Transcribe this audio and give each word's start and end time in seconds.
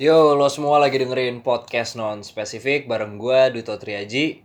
Yo, 0.00 0.40
lo 0.40 0.48
semua 0.48 0.80
lagi 0.80 0.96
dengerin 0.96 1.44
podcast 1.44 2.00
non 2.00 2.24
spesifik 2.24 2.88
bareng 2.88 3.20
gue 3.20 3.52
Duto 3.52 3.76
Triaji. 3.76 4.40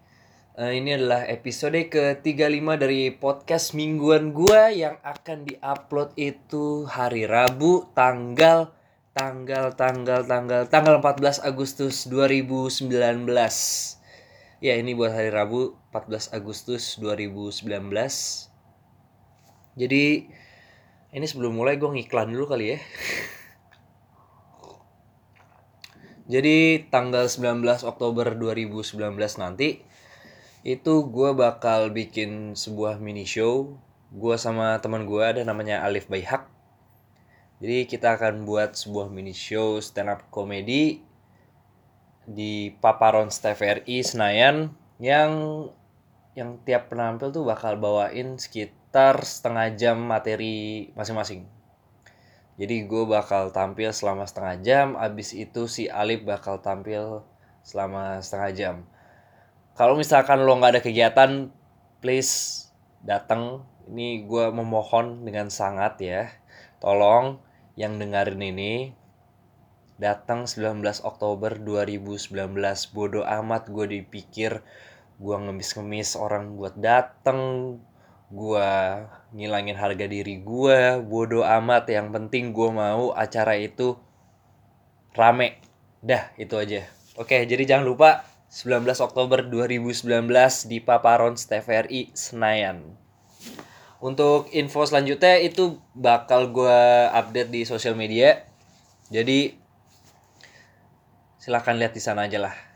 Eh, 0.60 0.72
ini 0.76 1.00
adalah 1.00 1.24
episode 1.24 1.88
ke-35 1.88 2.68
dari 2.76 3.16
podcast 3.16 3.72
mingguan 3.72 4.36
gue 4.36 4.76
yang 4.76 5.00
akan 5.08 5.48
diupload 5.48 6.12
itu 6.20 6.84
hari 6.84 7.24
Rabu 7.24 7.88
tanggal 7.96 8.76
tanggal 9.16 9.72
tanggal 9.72 10.28
tanggal 10.28 10.68
tanggal 10.68 11.00
14 11.00 11.40
Agustus 11.40 12.12
2019. 12.12 12.92
Ya, 14.60 14.76
ini 14.76 15.00
buat 15.00 15.16
hari 15.16 15.32
Rabu 15.32 15.80
14 15.96 16.36
Agustus 16.36 17.00
2019. 17.00 17.64
Jadi 19.80 20.28
ini 21.16 21.24
sebelum 21.24 21.56
mulai 21.56 21.80
gue 21.80 21.88
ngiklan 21.88 22.36
dulu 22.36 22.52
kali 22.52 22.76
ya. 22.76 22.80
Jadi 26.28 26.84
tanggal 26.92 27.32
19 27.32 27.64
Oktober 27.88 28.36
2019 28.36 29.00
nanti 29.40 29.80
itu 30.68 30.94
gue 31.08 31.32
bakal 31.32 31.88
bikin 31.96 32.52
sebuah 32.52 33.00
mini 33.00 33.24
show. 33.24 33.80
Gue 34.12 34.36
sama 34.36 34.76
teman 34.84 35.08
gue 35.08 35.24
ada 35.24 35.42
namanya 35.48 35.88
Alif 35.88 36.12
Baihak. 36.12 36.52
Jadi 37.64 37.88
kita 37.88 38.20
akan 38.20 38.44
buat 38.44 38.76
sebuah 38.76 39.08
mini 39.08 39.32
show 39.32 39.80
stand 39.80 40.12
up 40.12 40.28
comedy 40.28 41.00
di 42.28 42.76
Paparon 42.76 43.32
TVRI 43.32 44.04
Senayan 44.04 44.76
yang 45.00 45.32
yang 46.36 46.60
tiap 46.68 46.92
penampil 46.92 47.32
tuh 47.32 47.48
bakal 47.48 47.80
bawain 47.80 48.36
sekitar 48.36 49.24
setengah 49.24 49.74
jam 49.80 49.98
materi 50.04 50.92
masing-masing. 50.94 51.57
Jadi 52.58 52.90
gue 52.90 53.04
bakal 53.06 53.54
tampil 53.54 53.94
selama 53.94 54.26
setengah 54.26 54.56
jam, 54.66 54.88
abis 54.98 55.38
itu 55.38 55.70
si 55.70 55.86
Alif 55.86 56.26
bakal 56.26 56.58
tampil 56.58 57.22
selama 57.62 58.18
setengah 58.18 58.52
jam. 58.58 58.76
Kalau 59.78 59.94
misalkan 59.94 60.42
lo 60.42 60.58
nggak 60.58 60.74
ada 60.74 60.82
kegiatan, 60.82 61.54
please 62.02 62.66
datang. 63.06 63.62
Ini 63.88 64.26
gue 64.26 64.50
memohon 64.50 65.22
dengan 65.22 65.54
sangat 65.54 66.02
ya. 66.02 66.34
Tolong 66.82 67.38
yang 67.78 68.02
dengerin 68.02 68.42
ini 68.42 68.92
datang 70.02 70.50
19 70.50 70.82
Oktober 71.06 71.62
2019. 71.62 72.34
Bodoh 72.92 73.24
amat 73.24 73.70
gue 73.70 73.86
dipikir 74.02 74.66
gue 75.18 75.36
ngemis-ngemis 75.38 76.18
orang 76.18 76.58
buat 76.58 76.78
datang 76.78 77.74
gua 78.28 79.02
ngilangin 79.32 79.76
harga 79.76 80.06
diri 80.06 80.40
gua 80.44 81.00
bodoh 81.00 81.44
amat. 81.44 81.90
Yang 81.90 82.08
penting 82.14 82.56
gua 82.56 82.70
mau 82.72 83.06
acara 83.16 83.56
itu 83.58 83.98
rame. 85.16 85.60
Dah 86.04 86.32
itu 86.36 86.56
aja. 86.60 86.86
Oke 87.18 87.44
jadi 87.48 87.64
jangan 87.66 87.88
lupa 87.88 88.28
19 88.54 88.86
Oktober 89.04 89.44
2019 89.44 90.04
di 90.70 90.78
Paparon 90.80 91.36
TVRI 91.36 92.16
Senayan. 92.16 92.96
Untuk 93.98 94.54
info 94.54 94.86
selanjutnya 94.86 95.42
itu 95.42 95.82
bakal 95.98 96.54
gua 96.54 97.10
update 97.16 97.50
di 97.50 97.66
sosial 97.66 97.98
media. 97.98 98.46
Jadi 99.10 99.58
silahkan 101.42 101.80
lihat 101.80 101.96
di 101.96 102.04
sana 102.04 102.28
aja 102.28 102.44
lah 102.44 102.67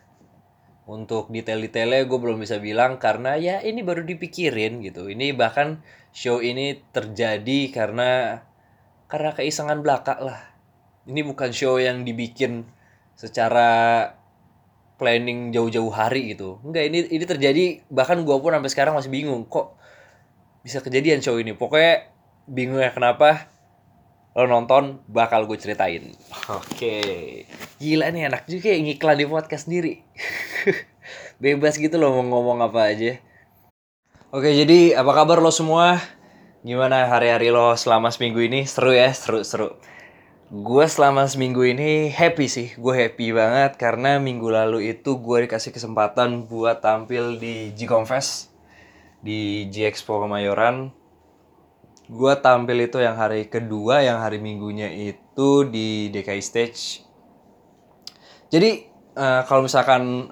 untuk 0.89 1.29
detail-detailnya 1.29 2.09
gue 2.09 2.19
belum 2.19 2.41
bisa 2.41 2.57
bilang 2.57 2.97
karena 2.97 3.37
ya 3.37 3.61
ini 3.61 3.85
baru 3.85 4.01
dipikirin 4.01 4.81
gitu. 4.81 5.07
Ini 5.07 5.38
bahkan 5.38 5.85
show 6.09 6.41
ini 6.41 6.81
terjadi 6.89 7.69
karena 7.69 8.41
karena 9.05 9.31
keisengan 9.38 9.85
belaka 9.85 10.17
lah. 10.17 10.41
Ini 11.05 11.21
bukan 11.25 11.53
show 11.53 11.77
yang 11.77 12.01
dibikin 12.05 12.65
secara 13.13 13.69
planning 14.97 15.53
jauh-jauh 15.53 15.89
hari 15.93 16.33
gitu. 16.33 16.61
Enggak 16.65 16.89
ini 16.89 17.09
ini 17.09 17.25
terjadi 17.25 17.63
bahkan 17.89 18.21
gue 18.21 18.35
pun 18.38 18.53
sampai 18.53 18.71
sekarang 18.71 18.93
masih 18.97 19.09
bingung 19.13 19.45
kok 19.45 19.77
bisa 20.66 20.81
kejadian 20.81 21.22
show 21.22 21.38
ini. 21.38 21.53
Pokoknya 21.53 22.09
bingung 22.50 22.81
ya 22.81 22.89
kenapa 22.94 23.50
lo 24.31 24.47
nonton 24.47 25.03
bakal 25.12 25.44
gue 25.44 25.59
ceritain. 25.59 26.16
Oke. 26.47 27.03
Gila 27.84 28.16
nih 28.16 28.31
enak 28.31 28.47
juga 28.47 28.72
ya 28.72 28.80
ngiklan 28.80 29.19
di 29.19 29.25
podcast 29.28 29.68
sendiri. 29.68 30.00
Bebas 31.44 31.75
gitu 31.75 32.00
loh 32.00 32.16
mau 32.16 32.24
ngomong 32.24 32.64
apa 32.64 32.96
aja. 32.96 33.19
Oke 34.31 34.56
jadi 34.56 34.96
apa 34.96 35.12
kabar 35.12 35.44
lo 35.44 35.52
semua? 35.52 36.00
Gimana 36.64 37.12
hari-hari 37.12 37.52
lo 37.52 37.75
selama 37.75 38.08
seminggu 38.08 38.40
ini? 38.40 38.64
Seru 38.64 38.96
ya 38.96 39.12
seru 39.12 39.44
seru. 39.44 39.75
Gue 40.48 40.88
selama 40.88 41.28
seminggu 41.28 41.68
ini 41.68 42.08
happy 42.12 42.48
sih 42.48 42.68
gue 42.80 42.94
happy 42.96 43.36
banget 43.36 43.75
karena 43.75 44.19
minggu 44.19 44.48
lalu 44.48 44.96
itu 44.96 45.19
gue 45.19 45.48
dikasih 45.48 45.75
kesempatan 45.75 46.48
buat 46.48 46.80
tampil 46.80 47.36
di 47.36 47.75
G 47.75 47.84
Confess 47.88 48.52
di 49.19 49.68
G 49.72 49.88
Expo 49.88 50.24
Kemayoran 50.24 51.00
gue 52.11 52.33
tampil 52.44 52.91
itu 52.91 52.99
yang 52.99 53.16
hari 53.16 53.47
kedua 53.47 54.03
yang 54.03 54.19
hari 54.19 54.44
minggunya 54.44 54.91
itu 54.91 55.63
di 55.72 56.11
DKI 56.11 56.44
Stage. 56.44 57.07
Jadi 58.51 58.83
uh, 59.16 59.47
kalau 59.47 59.63
misalkan 59.63 60.27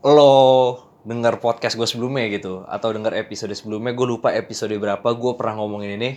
lo 0.00 0.34
denger 1.04 1.36
podcast 1.40 1.76
gue 1.76 1.84
sebelumnya 1.84 2.32
gitu 2.32 2.64
atau 2.64 2.88
denger 2.96 3.12
episode 3.20 3.52
sebelumnya 3.52 3.92
gue 3.92 4.06
lupa 4.08 4.32
episode 4.32 4.72
berapa 4.76 5.04
gue 5.04 5.32
pernah 5.36 5.60
ngomongin 5.60 6.00
ini 6.00 6.10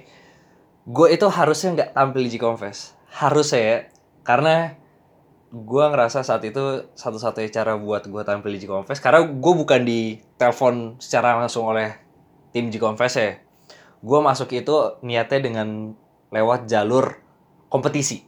gue 0.88 1.08
itu 1.12 1.28
harusnya 1.32 1.70
nggak 1.76 1.92
tampil 1.96 2.22
di 2.26 2.30
G-Confess 2.36 2.98
harusnya 3.14 3.62
ya 3.62 3.78
karena 4.26 4.76
gue 5.52 5.86
ngerasa 5.92 6.24
saat 6.24 6.44
itu 6.48 6.92
satu-satunya 6.96 7.52
cara 7.52 7.76
buat 7.80 8.08
gue 8.08 8.24
tampil 8.24 8.52
di 8.58 8.68
G-Confess 8.68 9.00
karena 9.00 9.28
gue 9.28 9.54
bukan 9.54 9.82
di 9.86 10.20
telepon 10.36 11.00
secara 11.00 11.40
langsung 11.40 11.72
oleh 11.72 11.96
tim 12.52 12.68
G-Confess 12.68 13.14
ya 13.16 13.51
gue 14.02 14.20
masuk 14.20 14.50
itu 14.58 14.98
niatnya 15.06 15.40
dengan 15.40 15.94
lewat 16.34 16.66
jalur 16.66 17.22
kompetisi. 17.70 18.26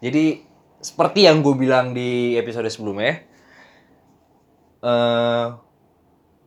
Jadi 0.00 0.40
seperti 0.80 1.28
yang 1.28 1.44
gue 1.44 1.52
bilang 1.52 1.92
di 1.92 2.34
episode 2.40 2.66
sebelumnya, 2.72 3.20
uh, 4.80 5.60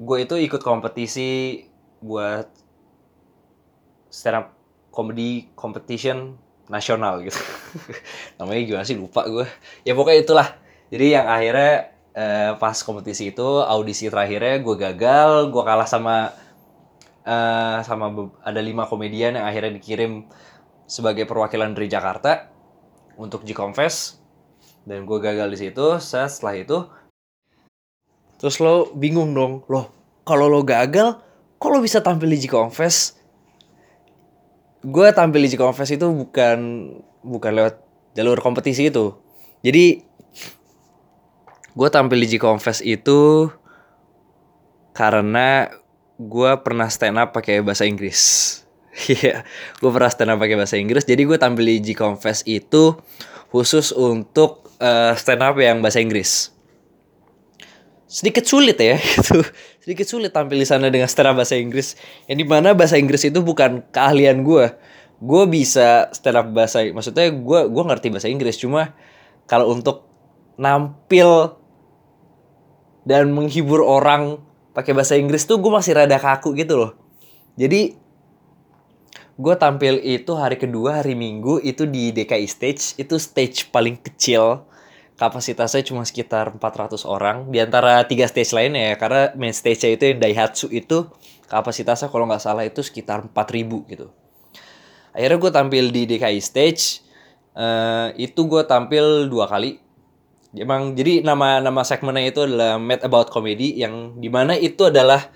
gue 0.01 0.17
itu 0.25 0.35
ikut 0.41 0.61
kompetisi 0.66 1.61
buat 2.01 2.49
stand 4.09 4.38
up 4.41 4.47
comedy 4.89 5.53
competition 5.53 6.38
nasional 6.67 7.21
gitu. 7.21 7.38
Namanya 8.41 8.61
gimana 8.65 8.85
sih 8.85 8.97
lupa 8.97 9.29
gue. 9.29 9.45
Ya 9.85 9.94
pokoknya 9.94 10.19
itulah. 10.25 10.47
Jadi 10.89 11.05
yang 11.13 11.25
akhirnya 11.29 11.94
uh, 12.17 12.51
pas 12.57 12.77
kompetisi 12.81 13.29
itu 13.33 13.47
audisi 13.61 14.09
terakhirnya 14.09 14.61
gue 14.61 14.75
gagal, 14.77 15.53
gue 15.53 15.63
kalah 15.65 15.89
sama 15.89 16.33
uh, 17.23 17.79
sama 17.84 18.31
ada 18.44 18.61
lima 18.61 18.88
komedian 18.88 19.35
yang 19.39 19.45
akhirnya 19.47 19.75
dikirim 19.75 20.28
sebagai 20.88 21.23
perwakilan 21.28 21.72
dari 21.73 21.88
Jakarta 21.88 22.51
untuk 23.16 23.47
G-Confess 23.47 24.19
dan 24.84 25.07
gue 25.07 25.19
gagal 25.19 25.47
di 25.51 25.57
situ. 25.59 25.85
Setelah 26.00 26.56
itu 26.59 26.78
terus 28.39 28.59
lo 28.59 28.91
bingung 28.95 29.31
dong. 29.31 29.63
Lo 29.72 29.91
kalau 30.28 30.47
lo 30.51 30.63
gagal 30.63 31.19
kok 31.59 31.69
lo 31.72 31.79
bisa 31.79 32.03
tampil 32.03 32.31
di 32.31 32.44
G-Confess 32.44 33.23
gue 34.83 35.07
tampil 35.16 35.47
di 35.47 35.50
G-Confess 35.56 35.95
itu 35.95 36.12
bukan 36.12 36.59
bukan 37.23 37.51
lewat 37.56 37.79
jalur 38.19 38.38
kompetisi 38.44 38.91
itu. 38.91 39.16
Jadi 39.63 40.03
gue 41.73 41.89
tampil 41.89 42.19
di 42.19 42.28
G-Confess 42.35 42.83
itu 42.83 43.47
karena 44.91 45.72
gue 46.18 46.51
pernah 46.62 46.88
stand 46.90 47.18
up 47.18 47.34
pakai 47.34 47.63
bahasa 47.63 47.88
Inggris. 47.88 48.22
Iya, 49.09 49.41
gue 49.81 49.90
pernah 49.90 50.06
stand 50.06 50.29
up 50.29 50.38
pakai 50.38 50.53
bahasa 50.53 50.78
Inggris. 50.78 51.01
Jadi 51.09 51.25
gue 51.25 51.34
tampil 51.41 51.66
di 51.66 51.81
G 51.81 51.97
Confess 51.97 52.46
itu 52.46 52.94
khusus 53.50 53.90
untuk 53.90 54.69
uh, 54.78 55.18
stand 55.18 55.42
up 55.42 55.57
yang 55.57 55.81
bahasa 55.81 55.98
Inggris. 55.98 56.54
Sedikit 58.06 58.45
sulit 58.45 58.77
ya, 58.77 59.01
gitu. 59.18 59.42
Sedikit 59.81 60.06
sulit 60.06 60.30
tampil 60.30 60.62
di 60.62 60.68
sana 60.69 60.94
dengan 60.94 61.10
stand 61.10 61.33
up 61.33 61.42
bahasa 61.42 61.57
Inggris. 61.57 61.98
Yang 62.30 62.38
di 62.38 62.45
mana 62.45 62.77
bahasa 62.77 63.01
Inggris 63.01 63.25
itu 63.25 63.42
bukan 63.42 63.81
keahlian 63.89 64.45
gue. 64.45 64.69
Gue 65.18 65.44
bisa 65.50 66.13
stand 66.13 66.38
up 66.38 66.54
bahasa, 66.54 66.86
maksudnya 66.86 67.33
gue 67.33 67.59
gue 67.74 67.83
ngerti 67.89 68.13
bahasa 68.13 68.30
Inggris. 68.30 68.62
Cuma 68.62 68.94
kalau 69.50 69.74
untuk 69.74 70.06
nampil 70.62 71.57
dan 73.09 73.33
menghibur 73.33 73.81
orang 73.81 74.52
pakai 74.73 74.91
bahasa 74.91 75.13
Inggris 75.15 75.45
tuh 75.45 75.61
gue 75.61 75.71
masih 75.71 75.93
rada 75.95 76.17
kaku 76.17 76.57
gitu 76.57 76.75
loh. 76.75 76.91
Jadi 77.55 77.93
gue 79.33 79.55
tampil 79.57 80.01
itu 80.01 80.33
hari 80.33 80.57
kedua 80.57 81.01
hari 81.01 81.13
minggu 81.13 81.61
itu 81.61 81.85
di 81.85 82.09
DKI 82.09 82.47
stage. 82.49 82.97
Itu 82.97 83.21
stage 83.21 83.69
paling 83.69 84.01
kecil. 84.01 84.65
Kapasitasnya 85.13 85.85
cuma 85.85 86.01
sekitar 86.03 86.57
400 86.57 87.05
orang. 87.05 87.53
Di 87.53 87.61
antara 87.61 88.01
tiga 88.09 88.25
stage 88.25 88.51
lainnya 88.51 88.93
ya 88.93 88.95
karena 88.97 89.29
main 89.37 89.53
stage-nya 89.53 89.93
itu 89.93 90.03
yang 90.09 90.17
Daihatsu 90.17 90.67
itu 90.73 91.05
kapasitasnya 91.45 92.09
kalau 92.09 92.25
nggak 92.25 92.41
salah 92.41 92.65
itu 92.65 92.81
sekitar 92.81 93.29
4000 93.29 93.93
gitu. 93.93 94.09
Akhirnya 95.13 95.37
gue 95.37 95.51
tampil 95.53 95.85
di 95.93 96.09
DKI 96.09 96.41
stage. 96.41 97.05
Uh, 97.53 98.09
itu 98.17 98.49
gue 98.49 98.65
tampil 98.65 99.29
dua 99.29 99.45
kali 99.45 99.77
emang 100.53 100.94
jadi 100.94 101.25
nama 101.25 101.59
nama 101.59 101.81
segmennya 101.81 102.29
itu 102.29 102.45
adalah 102.45 102.77
Mad 102.77 103.01
About 103.01 103.33
Comedy 103.33 103.73
yang 103.77 104.17
di 104.21 104.29
mana 104.29 104.53
itu 104.53 104.89
adalah 104.89 105.29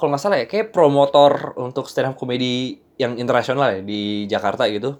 kalau 0.00 0.16
nggak 0.16 0.22
salah 0.22 0.38
ya 0.40 0.46
kayak 0.48 0.72
promotor 0.72 1.52
untuk 1.60 1.84
stand 1.84 2.08
up 2.08 2.16
comedy 2.16 2.80
yang 2.96 3.20
internasional 3.20 3.68
ya 3.68 3.80
di 3.84 4.24
Jakarta 4.24 4.64
gitu. 4.72 4.96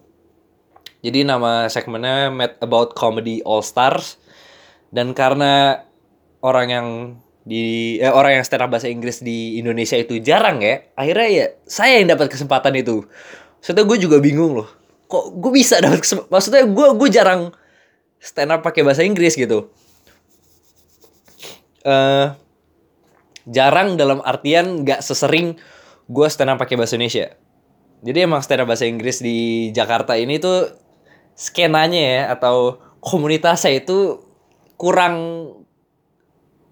Jadi 1.01 1.25
nama 1.25 1.65
segmennya 1.73 2.29
Mad 2.29 2.61
About 2.61 2.93
Comedy 2.93 3.41
All 3.49 3.65
Stars. 3.65 4.21
Dan 4.93 5.17
karena 5.17 5.87
orang 6.45 6.69
yang 6.69 6.89
di 7.49 7.97
eh, 7.97 8.13
orang 8.13 8.41
yang 8.41 8.45
stand 8.45 8.69
up 8.69 8.69
bahasa 8.69 8.93
Inggris 8.93 9.25
di 9.25 9.57
Indonesia 9.57 9.97
itu 9.97 10.21
jarang 10.21 10.61
ya 10.61 10.85
akhirnya 10.93 11.29
ya 11.33 11.47
saya 11.65 11.97
yang 12.05 12.13
dapat 12.13 12.29
kesempatan 12.29 12.77
itu. 12.77 13.09
Maksudnya 13.65 13.85
gue 13.89 13.99
juga 14.05 14.17
bingung 14.21 14.61
loh. 14.61 14.69
Kok 15.09 15.41
gue 15.41 15.53
bisa 15.57 15.81
dapat 15.81 16.05
kesempatan 16.05 16.29
maksudnya 16.29 16.65
gue 16.69 16.87
gue 16.93 17.09
jarang 17.09 17.41
stand 18.21 18.53
up 18.53 18.61
pakai 18.61 18.85
bahasa 18.85 19.03
Inggris 19.03 19.35
gitu. 19.35 19.73
Uh, 21.81 22.37
jarang 23.49 23.97
dalam 23.97 24.21
artian 24.21 24.85
nggak 24.85 25.01
sesering 25.01 25.57
gue 26.07 26.27
stand 26.29 26.53
up 26.53 26.61
pakai 26.61 26.77
bahasa 26.77 27.01
Indonesia. 27.01 27.33
Jadi 28.05 28.19
emang 28.21 28.45
stand 28.45 28.65
up 28.65 28.69
bahasa 28.69 28.85
Inggris 28.85 29.25
di 29.25 29.69
Jakarta 29.73 30.15
ini 30.21 30.37
tuh 30.37 30.69
skenanya 31.33 32.01
ya 32.01 32.23
atau 32.37 32.77
komunitasnya 33.01 33.81
itu 33.81 34.21
kurang 34.77 35.17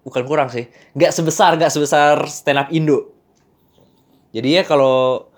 bukan 0.05 0.23
kurang 0.25 0.49
sih 0.49 0.69
nggak 0.97 1.13
sebesar 1.13 1.57
nggak 1.57 1.73
sebesar 1.73 2.25
stand 2.29 2.61
up 2.61 2.69
Indo. 2.69 3.13
Jadi 4.29 4.61
ya 4.61 4.63
kalau 4.65 5.28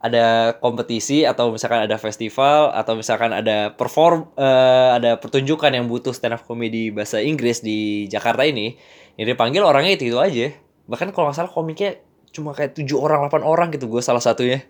ada 0.00 0.56
kompetisi 0.64 1.28
atau 1.28 1.52
misalkan 1.52 1.84
ada 1.84 2.00
festival 2.00 2.72
atau 2.72 2.96
misalkan 2.96 3.36
ada 3.36 3.76
perform 3.76 4.32
uh, 4.32 4.96
ada 4.96 5.20
pertunjukan 5.20 5.68
yang 5.76 5.92
butuh 5.92 6.16
stand 6.16 6.40
up 6.40 6.42
comedy 6.48 6.88
bahasa 6.88 7.20
Inggris 7.20 7.60
di 7.60 8.08
Jakarta 8.08 8.48
ini 8.48 8.80
yang 9.20 9.28
dipanggil 9.28 9.60
orangnya 9.60 10.00
itu 10.00 10.08
itu 10.08 10.16
aja. 10.16 10.56
Bahkan 10.88 11.12
kalau 11.12 11.28
nggak 11.28 11.36
salah 11.36 11.52
komiknya 11.52 12.00
cuma 12.32 12.56
kayak 12.56 12.80
tujuh 12.80 12.96
orang 12.96 13.28
delapan 13.28 13.44
orang 13.44 13.68
gitu 13.76 13.92
gue 13.92 14.00
salah 14.00 14.24
satunya. 14.24 14.64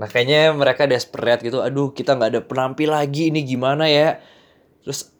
Nah 0.00 0.08
kayaknya 0.08 0.56
mereka 0.56 0.88
desperate 0.88 1.44
gitu. 1.44 1.60
Aduh 1.60 1.92
kita 1.92 2.16
nggak 2.16 2.30
ada 2.32 2.40
penampil 2.40 2.96
lagi 2.96 3.28
ini 3.28 3.44
gimana 3.44 3.92
ya? 3.92 4.24
Terus 4.80 5.12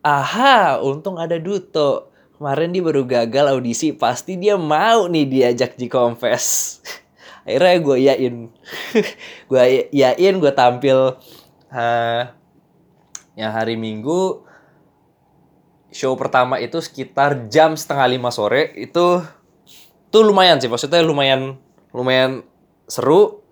aha 0.00 0.80
untung 0.80 1.20
ada 1.20 1.36
Duto. 1.36 2.08
Kemarin 2.40 2.72
dia 2.72 2.80
baru 2.80 3.04
gagal 3.04 3.46
audisi 3.52 3.92
pasti 3.92 4.40
dia 4.40 4.56
mau 4.56 5.04
nih 5.04 5.28
diajak 5.28 5.76
di 5.76 5.86
confess 5.86 6.80
akhirnya 7.44 7.76
gue 7.80 7.96
yain 8.08 8.36
gue 9.52 9.62
yain 9.92 10.34
gue 10.40 10.52
tampil 10.56 11.20
uh, 11.70 12.22
yang 13.38 13.52
hari 13.52 13.76
Minggu. 13.76 14.42
Show 15.94 16.18
pertama 16.18 16.58
itu 16.58 16.82
sekitar 16.82 17.46
jam 17.46 17.78
setengah 17.78 18.10
lima 18.10 18.30
sore. 18.34 18.74
Itu 18.74 19.22
tuh 20.10 20.22
lumayan 20.26 20.58
sih 20.58 20.66
maksudnya 20.66 21.04
lumayan 21.06 21.60
lumayan 21.94 22.42
seru. 22.90 23.44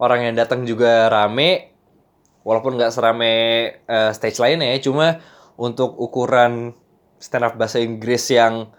Orang 0.00 0.24
yang 0.24 0.36
datang 0.36 0.68
juga 0.68 1.08
rame. 1.08 1.72
Walaupun 2.44 2.76
nggak 2.76 2.92
serame 2.92 3.32
uh, 3.84 4.12
stage 4.16 4.40
lainnya 4.40 4.72
ya 4.72 4.80
cuma 4.80 5.20
untuk 5.60 5.92
ukuran 6.00 6.72
stand 7.20 7.44
up 7.44 7.54
bahasa 7.60 7.84
Inggris 7.84 8.32
yang 8.32 8.72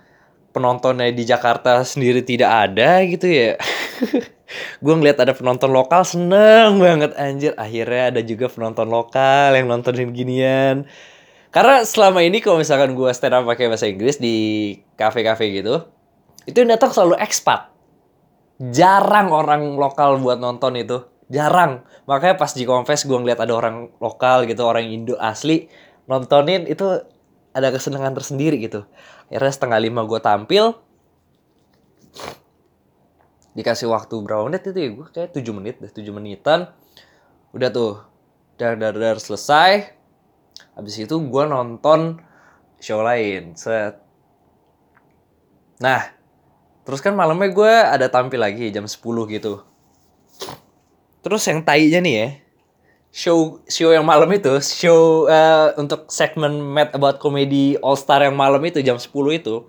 penontonnya 0.50 1.14
di 1.14 1.24
Jakarta 1.24 1.86
sendiri 1.86 2.26
tidak 2.26 2.50
ada 2.50 3.06
gitu 3.06 3.30
ya 3.30 3.54
gue 4.80 4.94
ngeliat 4.94 5.18
ada 5.22 5.34
penonton 5.36 5.72
lokal 5.72 6.04
seneng 6.04 6.78
banget 6.80 7.12
anjir. 7.16 7.52
Akhirnya 7.56 8.16
ada 8.16 8.22
juga 8.24 8.52
penonton 8.52 8.88
lokal 8.88 9.56
yang 9.56 9.72
nontonin 9.72 10.12
ginian. 10.12 10.90
Karena 11.52 11.84
selama 11.84 12.24
ini 12.24 12.40
kalau 12.40 12.64
misalkan 12.64 12.96
gue 12.96 13.12
stand 13.12 13.36
up 13.36 13.44
pakai 13.44 13.68
bahasa 13.68 13.88
Inggris 13.88 14.20
di 14.22 14.76
kafe-kafe 14.96 15.52
gitu 15.52 15.84
itu 16.48 16.58
yang 16.58 16.74
datang 16.74 16.90
selalu 16.90 17.22
ekspat 17.22 17.70
jarang 18.72 19.34
orang 19.34 19.78
lokal 19.78 20.22
buat 20.22 20.38
nonton 20.38 20.78
itu. 20.78 21.02
Jarang. 21.32 21.88
Makanya 22.06 22.36
pas 22.38 22.52
di 22.54 22.68
confess 22.68 23.08
gue 23.08 23.16
ngeliat 23.16 23.40
ada 23.42 23.56
orang 23.56 23.90
lokal 23.98 24.46
gitu 24.46 24.68
orang 24.68 24.86
Indo 24.92 25.18
asli 25.18 25.72
nontonin 26.06 26.68
itu 26.68 26.86
ada 27.52 27.68
kesenangan 27.72 28.14
tersendiri 28.14 28.62
gitu. 28.62 28.86
Akhirnya 29.32 29.52
setengah 29.52 29.80
lima 29.80 30.02
gue 30.06 30.20
tampil 30.22 30.76
dikasih 33.58 33.92
waktu 33.92 34.16
berapa 34.24 34.48
menit 34.48 34.68
itu 34.68 34.80
ya? 34.80 34.90
Gue 34.94 35.08
kayak 35.12 35.32
7 35.36 35.58
menit 35.58 35.76
deh 35.84 35.92
7 35.92 36.08
menitan. 36.12 36.72
Udah 37.52 37.70
tuh 37.72 38.04
dar 38.56 38.80
dar 38.80 38.96
dar 38.96 39.18
selesai. 39.20 39.92
Habis 40.78 40.96
itu 41.04 41.16
gue 41.16 41.44
nonton 41.48 42.20
show 42.80 43.04
lain 43.04 43.56
set. 43.60 44.00
Nah 45.84 46.14
terus 46.82 47.04
kan 47.04 47.14
malamnya 47.14 47.54
gue 47.54 47.74
ada 47.74 48.08
tampil 48.10 48.40
lagi 48.40 48.72
jam 48.72 48.88
10 48.88 48.98
gitu. 49.32 49.62
Terus 51.22 51.44
yang 51.46 51.62
tainya 51.62 52.02
nih 52.02 52.16
ya 52.18 52.28
show 53.12 53.60
show 53.68 53.92
yang 53.92 54.08
malam 54.08 54.32
itu 54.32 54.64
show 54.64 55.28
uh, 55.28 55.76
untuk 55.76 56.08
segmen 56.08 56.64
Mad 56.64 56.96
About 56.96 57.20
Comedy 57.20 57.76
All 57.84 58.00
Star 58.00 58.24
yang 58.24 58.40
malam 58.40 58.64
itu 58.64 58.80
jam 58.80 58.96
10 58.96 59.12
itu 59.36 59.68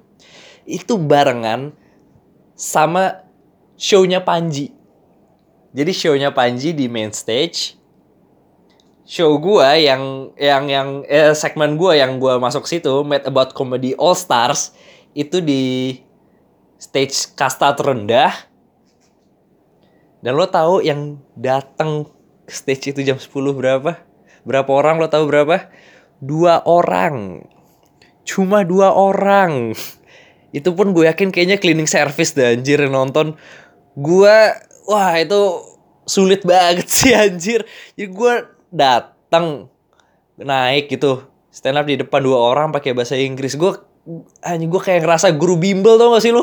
itu 0.62 0.94
barengan 0.94 1.75
sama 2.55 3.26
show-nya 3.82 4.23
Panji. 4.23 4.70
Jadi 5.75 5.90
show-nya 5.90 6.31
Panji 6.31 6.70
di 6.70 6.87
main 6.87 7.11
stage. 7.11 7.75
Show 9.02 9.34
gua 9.43 9.75
yang 9.75 10.31
yang 10.38 10.70
yang 10.70 10.88
eh, 11.11 11.34
segmen 11.34 11.75
gua 11.75 11.99
yang 11.99 12.23
gua 12.23 12.38
masuk 12.38 12.70
situ 12.70 13.02
Mad 13.02 13.26
About 13.26 13.50
Comedy 13.50 13.99
All 13.99 14.14
Stars 14.14 14.70
itu 15.19 15.43
di 15.43 15.99
stage 16.79 17.34
kasta 17.34 17.75
terendah. 17.75 18.31
Dan 20.23 20.38
lo 20.38 20.46
tahu 20.46 20.87
yang 20.87 21.19
datang 21.35 22.06
ke 22.46 22.55
stage 22.55 22.94
itu 22.94 23.02
jam 23.02 23.19
10 23.19 23.35
berapa? 23.58 23.99
Berapa 24.46 24.70
orang 24.70 25.02
lo 25.02 25.11
tahu 25.11 25.26
berapa? 25.26 25.67
Dua 26.23 26.62
orang. 26.62 27.43
Cuma 28.23 28.62
dua 28.62 28.94
orang. 28.94 29.75
Itu 30.52 30.76
pun 30.76 30.93
gue 30.93 31.08
yakin 31.08 31.32
kayaknya 31.32 31.56
cleaning 31.56 31.88
service 31.88 32.37
deh 32.37 32.55
anjir 32.61 32.85
nonton 32.87 33.40
gua 33.97 34.56
wah 34.89 35.12
itu 35.19 35.41
sulit 36.09 36.43
banget 36.43 36.89
sih 37.03 37.12
anjir. 37.12 37.65
Jadi 37.97 38.09
gua 38.11 38.49
datang 38.73 39.69
naik 40.41 40.89
gitu 40.89 41.29
stand 41.53 41.77
up 41.77 41.87
di 41.87 42.00
depan 42.00 42.25
dua 42.25 42.39
orang 42.41 42.73
pakai 42.73 42.97
bahasa 42.97 43.14
Inggris. 43.19 43.55
Gua 43.57 43.78
hanya 44.43 44.66
gua 44.66 44.81
kayak 44.83 45.05
ngerasa 45.05 45.35
guru 45.37 45.61
bimbel 45.61 46.00
tau 46.00 46.14
gak 46.16 46.25
sih 46.25 46.33
lu? 46.35 46.43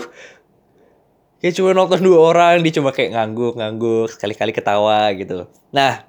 Kayak 1.39 1.55
cuma 1.55 1.71
nonton 1.71 2.03
dua 2.03 2.19
orang 2.35 2.59
dia 2.59 2.75
cuma 2.75 2.91
kayak 2.91 3.15
ngangguk 3.15 3.55
ngangguk 3.55 4.07
sekali-kali 4.11 4.51
ketawa 4.51 5.07
gitu. 5.15 5.47
Nah 5.71 6.03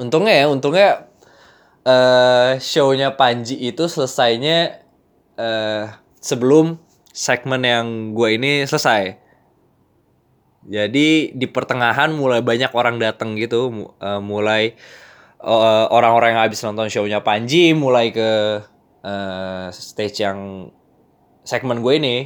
untungnya 0.00 0.32
ya 0.32 0.46
untungnya 0.48 0.88
uh, 1.84 2.56
shownya 2.56 3.12
Panji 3.20 3.60
itu 3.60 3.84
selesainya 3.84 4.80
uh, 5.36 5.92
sebelum 6.24 6.80
segmen 7.10 7.60
yang 7.64 7.86
gue 8.16 8.28
ini 8.40 8.64
selesai 8.64 9.19
jadi 10.60 11.32
di 11.32 11.46
pertengahan 11.48 12.12
mulai 12.12 12.44
banyak 12.44 12.68
orang 12.76 13.00
datang 13.00 13.38
gitu, 13.40 13.92
uh, 13.96 14.20
mulai 14.20 14.76
orang 15.40 15.88
orang-orang 15.88 16.28
yang 16.36 16.42
habis 16.44 16.60
nonton 16.60 16.92
shownya 16.92 17.24
Panji 17.24 17.72
mulai 17.72 18.12
ke 18.12 18.60
uh, 19.00 19.66
stage 19.72 20.20
yang 20.20 20.68
segmen 21.48 21.80
gue 21.80 21.96
ini. 21.96 22.16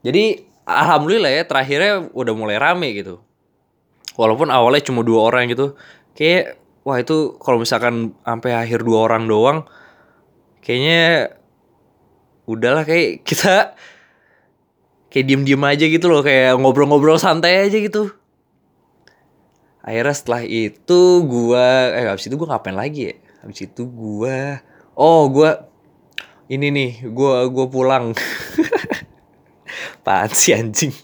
Jadi 0.00 0.48
alhamdulillah 0.64 1.28
ya 1.28 1.42
terakhirnya 1.44 2.08
udah 2.16 2.32
mulai 2.32 2.56
rame 2.56 2.96
gitu. 2.96 3.20
Walaupun 4.16 4.48
awalnya 4.48 4.80
cuma 4.80 5.04
dua 5.04 5.28
orang 5.28 5.52
gitu, 5.52 5.76
kayak 6.16 6.56
wah 6.88 6.96
itu 6.96 7.36
kalau 7.36 7.60
misalkan 7.60 8.16
sampai 8.24 8.56
akhir 8.56 8.80
dua 8.80 9.12
orang 9.12 9.28
doang, 9.28 9.68
kayaknya 10.64 11.36
udahlah 12.48 12.88
kayak 12.88 13.28
kita 13.28 13.76
kayak 15.10 15.26
diem-diem 15.26 15.62
aja 15.62 15.84
gitu 15.86 16.06
loh 16.10 16.22
kayak 16.24 16.58
ngobrol-ngobrol 16.58 17.18
santai 17.20 17.66
aja 17.66 17.78
gitu. 17.78 18.12
Akhirnya 19.86 20.14
setelah 20.18 20.42
itu 20.42 21.00
gua 21.22 21.94
eh 21.94 22.10
habis 22.10 22.26
itu 22.26 22.34
gua 22.34 22.56
ngapain 22.56 22.74
lagi 22.74 23.12
ya? 23.12 23.14
Habis 23.46 23.70
itu 23.70 23.86
gua 23.86 24.58
oh 24.98 25.30
gua 25.30 25.70
ini 26.50 26.74
nih 26.74 26.90
gua 27.14 27.46
gua 27.46 27.66
pulang. 27.70 28.04
Apaan 30.02 30.30
sih 30.30 30.54
anjing? 30.54 30.94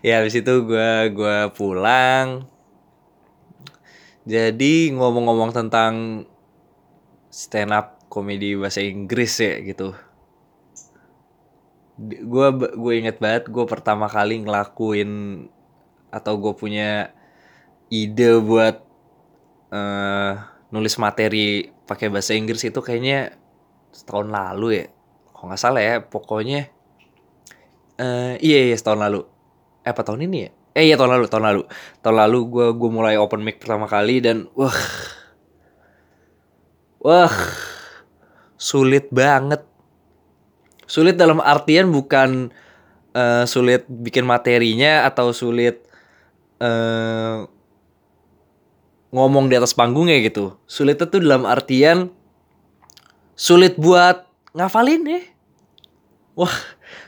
Ya 0.00 0.20
habis 0.20 0.36
itu 0.36 0.52
gua 0.64 1.08
gua 1.12 1.36
pulang. 1.52 2.48
Jadi 4.24 4.88
ngomong-ngomong 4.96 5.52
tentang 5.52 6.24
stand 7.28 7.76
up 7.76 8.00
komedi 8.08 8.56
bahasa 8.56 8.80
Inggris 8.80 9.36
ya 9.42 9.60
gitu 9.60 9.92
gue 12.00 12.48
gue 12.74 12.92
inget 12.98 13.22
banget 13.22 13.46
gue 13.46 13.64
pertama 13.70 14.10
kali 14.10 14.42
ngelakuin 14.42 15.10
atau 16.10 16.34
gue 16.38 16.54
punya 16.54 17.14
ide 17.90 18.38
buat 18.42 18.82
uh, 19.70 20.32
nulis 20.74 20.98
materi 20.98 21.70
pakai 21.86 22.10
bahasa 22.10 22.34
Inggris 22.34 22.66
itu 22.66 22.80
kayaknya 22.82 23.38
setahun 23.94 24.26
lalu 24.30 24.82
ya. 24.82 24.86
Kalau 25.30 25.46
nggak 25.50 25.60
salah 25.60 25.82
ya 25.82 25.94
pokoknya 26.02 26.70
eh 27.94 28.34
iya 28.42 28.58
iya 28.70 28.76
setahun 28.78 29.00
lalu. 29.02 29.20
Eh 29.86 29.90
apa 29.94 30.02
tahun 30.02 30.26
ini 30.26 30.38
ya? 30.42 30.50
Eh 30.74 30.84
iya 30.90 30.98
tahun 30.98 31.14
lalu 31.14 31.26
tahun 31.30 31.44
lalu. 31.46 31.62
Tahun 32.02 32.16
lalu 32.26 32.38
gue 32.50 32.66
gue 32.74 32.90
mulai 32.90 33.14
open 33.18 33.42
mic 33.46 33.62
pertama 33.62 33.86
kali 33.86 34.18
dan 34.18 34.50
wah 34.58 34.74
wah 36.98 37.34
sulit 38.58 39.10
banget 39.14 39.62
sulit 40.84 41.16
dalam 41.16 41.40
artian 41.40 41.88
bukan 41.90 42.52
eh, 43.14 43.44
sulit 43.48 43.86
bikin 43.88 44.24
materinya 44.28 45.08
atau 45.08 45.32
sulit 45.32 45.80
eh, 46.60 47.38
ngomong 49.14 49.46
di 49.46 49.54
atas 49.54 49.78
panggungnya 49.78 50.18
gitu. 50.26 50.58
Sulit 50.66 50.98
itu 50.98 51.16
dalam 51.22 51.46
artian 51.46 52.10
sulit 53.34 53.74
buat 53.78 54.30
ngafalin 54.54 55.02
ya 55.10 55.22
wah 56.38 56.54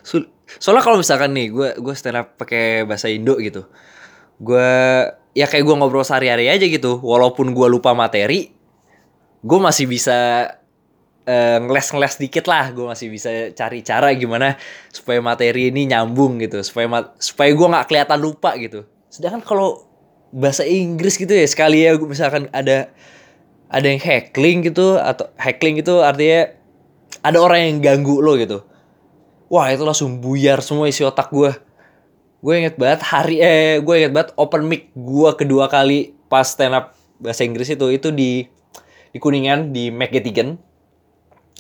sul- 0.03 0.27
soalnya 0.59 0.83
kalau 0.83 0.99
misalkan 0.99 1.31
nih 1.31 1.55
gue 1.55 1.69
gue 1.79 1.95
stand 1.95 2.19
up 2.19 2.35
pakai 2.39 2.83
bahasa 2.87 3.11
Indo 3.11 3.39
gitu. 3.39 3.67
Gue 4.39 4.71
ya 5.35 5.47
kayak 5.47 5.65
gue 5.67 5.75
ngobrol 5.75 6.07
sehari-hari 6.07 6.47
aja 6.51 6.67
gitu. 6.67 6.99
Walaupun 7.03 7.51
gue 7.55 7.67
lupa 7.71 7.95
materi 7.95 8.55
gue 9.47 9.59
masih 9.63 9.87
bisa 9.87 10.51
eh, 11.27 11.59
ngeles-ngeles 11.61 12.15
dikit 12.23 12.47
lah. 12.47 12.73
Gue 12.73 12.87
masih 12.89 13.11
bisa 13.13 13.31
cari 13.53 13.83
cara 13.83 14.15
gimana 14.15 14.57
supaya 14.95 15.21
materi 15.21 15.75
ini 15.75 15.91
nyambung 15.91 16.39
gitu. 16.41 16.63
Supaya 16.63 17.13
supaya 17.19 17.51
gue 17.53 17.67
nggak 17.67 17.87
kelihatan 17.91 18.19
lupa 18.23 18.55
gitu. 18.57 18.87
Sedangkan 19.11 19.43
kalau 19.43 19.85
bahasa 20.31 20.63
Inggris 20.63 21.19
gitu 21.19 21.35
ya 21.35 21.47
sekali 21.47 21.87
ya 21.87 21.95
gua 21.95 22.11
misalkan 22.11 22.51
ada 22.51 22.91
ada 23.71 23.87
yang 23.87 24.03
heckling 24.03 24.67
gitu 24.67 24.99
atau 24.99 25.31
heckling 25.39 25.81
itu 25.81 26.03
artinya 26.03 26.51
ada 27.23 27.39
orang 27.43 27.61
yang 27.67 27.77
ganggu 27.83 28.23
lo 28.23 28.39
gitu. 28.39 28.63
Wah 29.51 29.71
itu 29.71 29.83
langsung 29.87 30.19
buyar 30.19 30.63
semua 30.63 30.91
isi 30.91 31.07
otak 31.07 31.31
gue 31.31 31.55
gue 32.47 32.55
inget 32.55 32.77
banget 32.79 33.01
hari 33.03 33.43
eh 33.43 33.83
gue 33.83 33.95
inget 33.97 34.13
banget 34.13 34.31
open 34.37 34.69
mic 34.69 34.93
gue 34.93 35.31
kedua 35.35 35.67
kali 35.67 36.15
pas 36.31 36.47
stand 36.47 36.79
up 36.79 36.95
bahasa 37.17 37.43
Inggris 37.43 37.73
itu 37.73 37.87
itu 37.89 38.13
di 38.13 38.45
di 39.11 39.19
kuningan 39.19 39.73
di 39.73 39.89
McGettigan 39.89 40.55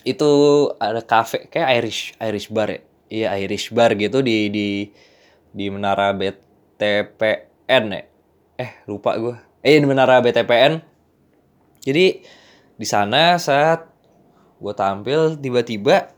itu 0.06 0.30
ada 0.78 1.02
cafe 1.02 1.50
kayak 1.50 1.82
Irish 1.82 2.14
Irish 2.22 2.48
bar 2.54 2.70
ya? 2.70 2.80
Iya 3.10 3.28
Irish 3.42 3.74
bar 3.74 3.90
gitu 3.98 4.22
di 4.22 4.46
di 4.54 4.68
di 5.50 5.66
menara 5.66 6.14
BTPN 6.14 7.84
ya? 7.90 8.02
Eh 8.56 8.70
lupa 8.86 9.18
gue 9.18 9.34
eh 9.66 9.82
di 9.82 9.86
menara 9.86 10.22
BTPN 10.22 10.78
jadi 11.82 12.22
di 12.78 12.86
sana 12.86 13.34
saat 13.42 13.90
gue 14.62 14.74
tampil 14.74 15.34
tiba-tiba 15.38 16.14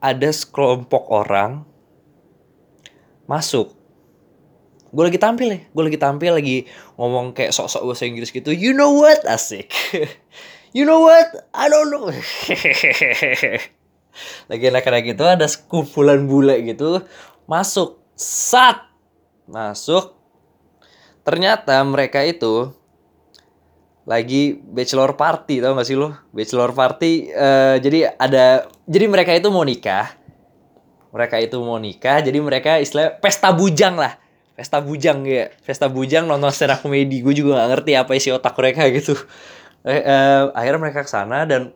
ada 0.00 0.28
sekelompok 0.30 1.08
orang 1.10 1.64
masuk. 3.26 3.74
Gue 4.92 5.04
lagi 5.12 5.20
tampil 5.20 5.48
ya 5.52 5.60
gue 5.68 5.82
lagi 5.84 6.00
tampil 6.00 6.32
lagi 6.32 6.64
ngomong 6.96 7.36
kayak 7.36 7.52
sok-sok 7.52 7.92
bahasa 7.92 8.08
Inggris 8.08 8.32
gitu. 8.32 8.56
You 8.56 8.72
know 8.72 8.96
what? 8.96 9.20
Asik 9.28 9.68
you 10.76 10.84
know 10.84 11.00
what? 11.08 11.48
I 11.56 11.72
don't 11.72 11.88
know. 11.88 12.12
Lagi 14.52 14.64
anak-anak 14.68 15.16
itu 15.16 15.24
ada 15.24 15.48
sekumpulan 15.48 16.28
bule 16.28 16.60
gitu 16.68 17.00
masuk 17.48 17.96
sat 18.12 18.84
masuk. 19.48 20.12
Ternyata 21.24 21.80
mereka 21.82 22.20
itu 22.22 22.76
lagi 24.06 24.54
bachelor 24.62 25.18
party 25.18 25.58
tau 25.58 25.74
gak 25.74 25.82
sih 25.82 25.98
lo 25.98 26.14
bachelor 26.30 26.70
party 26.70 27.26
eh, 27.34 27.76
jadi 27.82 28.14
ada 28.14 28.70
jadi 28.84 29.06
mereka 29.08 29.32
itu 29.32 29.48
mau 29.48 29.64
nikah. 29.64 30.12
Mereka 31.12 31.40
itu 31.40 31.56
mau 31.64 31.80
nikah 31.80 32.20
jadi 32.20 32.36
mereka 32.44 32.76
istilah 32.76 33.16
pesta 33.20 33.48
bujang 33.52 33.96
lah. 33.96 34.20
Pesta 34.56 34.80
bujang 34.80 35.28
ya. 35.28 35.52
Pesta 35.60 35.92
bujang 35.92 36.24
nonton 36.24 36.48
stand 36.52 36.72
up 36.72 36.80
comedy 36.80 37.20
gue 37.20 37.34
juga 37.36 37.60
gak 37.64 37.68
ngerti 37.76 37.92
apa 37.96 38.12
isi 38.16 38.28
otak 38.32 38.56
mereka 38.56 38.88
gitu 38.88 39.12
eh, 39.86 40.02
eh, 40.02 40.42
akhirnya 40.50 40.80
mereka 40.82 41.06
ke 41.06 41.10
sana 41.10 41.46
dan 41.46 41.70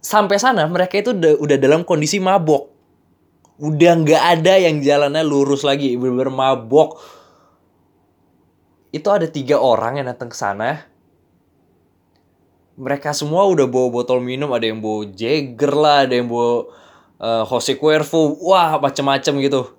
sampai 0.00 0.40
sana 0.40 0.64
mereka 0.64 0.96
itu 1.00 1.12
udah, 1.12 1.36
udah 1.36 1.56
dalam 1.60 1.84
kondisi 1.84 2.16
mabok. 2.16 2.72
Udah 3.60 3.92
nggak 4.02 4.22
ada 4.40 4.58
yang 4.58 4.82
jalannya 4.82 5.22
lurus 5.22 5.62
lagi 5.62 5.94
bener-bener 5.94 6.32
mabok. 6.32 6.98
Itu 8.90 9.12
ada 9.12 9.28
tiga 9.28 9.60
orang 9.60 10.00
yang 10.00 10.06
datang 10.10 10.32
ke 10.32 10.36
sana. 10.38 10.88
Mereka 12.74 13.14
semua 13.14 13.46
udah 13.46 13.70
bawa 13.70 14.02
botol 14.02 14.18
minum 14.18 14.50
ada 14.50 14.66
yang 14.66 14.82
bawa 14.82 15.06
Jagger 15.14 15.70
lah 15.70 15.98
ada 16.10 16.18
yang 16.18 16.26
bawa 16.26 16.66
uh, 17.22 17.46
Jose 17.46 17.78
Cuervo 17.78 18.34
wah 18.42 18.82
macem-macem 18.82 19.38
gitu. 19.38 19.70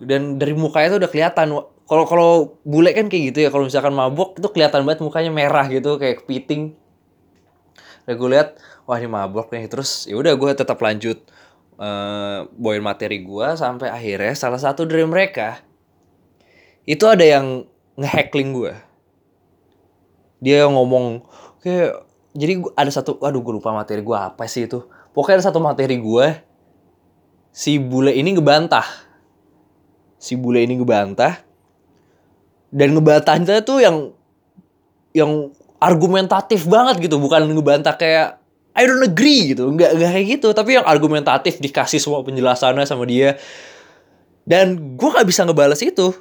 Dan 0.00 0.40
dari 0.40 0.56
mukanya 0.56 0.96
tuh 0.96 1.00
udah 1.04 1.10
kelihatan 1.12 1.48
kalau 1.92 2.08
kalau 2.08 2.30
bule 2.64 2.96
kan 2.96 3.12
kayak 3.12 3.36
gitu 3.36 3.38
ya 3.44 3.52
kalau 3.52 3.68
misalkan 3.68 3.92
mabok 3.92 4.40
itu 4.40 4.48
kelihatan 4.48 4.88
banget 4.88 5.04
mukanya 5.04 5.28
merah 5.28 5.68
gitu 5.68 6.00
kayak 6.00 6.24
kepiting. 6.24 6.72
Dan 8.08 8.16
gue 8.16 8.28
lihat 8.32 8.56
wah 8.88 8.96
ini 8.96 9.12
mabok 9.12 9.52
nih. 9.52 9.68
Terus 9.68 10.08
ya 10.08 10.16
udah 10.16 10.32
gue 10.32 10.50
tetap 10.56 10.80
lanjut 10.80 11.20
uh, 11.76 12.48
bawain 12.56 12.80
materi 12.80 13.20
gue 13.20 13.46
sampai 13.60 13.92
akhirnya 13.92 14.32
salah 14.32 14.56
satu 14.56 14.88
dari 14.88 15.04
mereka 15.04 15.60
itu 16.88 17.04
ada 17.04 17.28
yang 17.28 17.68
ngehackling 18.00 18.56
gue 18.56 18.72
dia 20.40 20.64
ngomong 20.64 21.28
kayak 21.60 22.08
jadi 22.32 22.64
ada 22.72 22.88
satu 22.88 23.20
waduh 23.20 23.44
gue 23.44 23.60
lupa 23.60 23.76
materi 23.76 24.00
gue 24.00 24.16
apa 24.16 24.48
sih 24.48 24.64
itu. 24.64 24.80
Pokoknya 25.12 25.44
ada 25.44 25.52
satu 25.52 25.60
materi 25.60 26.00
gue 26.00 26.26
si 27.52 27.76
bule 27.76 28.16
ini 28.16 28.32
ngebantah. 28.32 28.88
Si 30.16 30.40
bule 30.40 30.64
ini 30.64 30.80
ngebantah 30.80 31.51
dan 32.72 32.96
ngebantahnya 32.96 33.60
tuh 33.60 33.84
yang 33.84 33.96
yang 35.12 35.52
argumentatif 35.76 36.64
banget 36.64 37.04
gitu. 37.04 37.20
Bukan 37.20 37.52
ngebantah 37.52 37.94
kayak 38.00 38.40
I 38.72 38.88
don't 38.88 39.04
agree 39.04 39.52
gitu. 39.52 39.68
Nggak 39.68 40.00
nggak 40.00 40.10
kayak 40.16 40.26
gitu. 40.40 40.48
Tapi 40.56 40.80
yang 40.80 40.86
argumentatif 40.88 41.60
dikasih 41.60 42.00
semua 42.00 42.24
penjelasannya 42.24 42.88
sama 42.88 43.04
dia. 43.04 43.36
Dan 44.48 44.96
gue 44.96 45.08
nggak 45.12 45.28
bisa 45.28 45.44
ngebales 45.44 45.84
itu. 45.84 46.16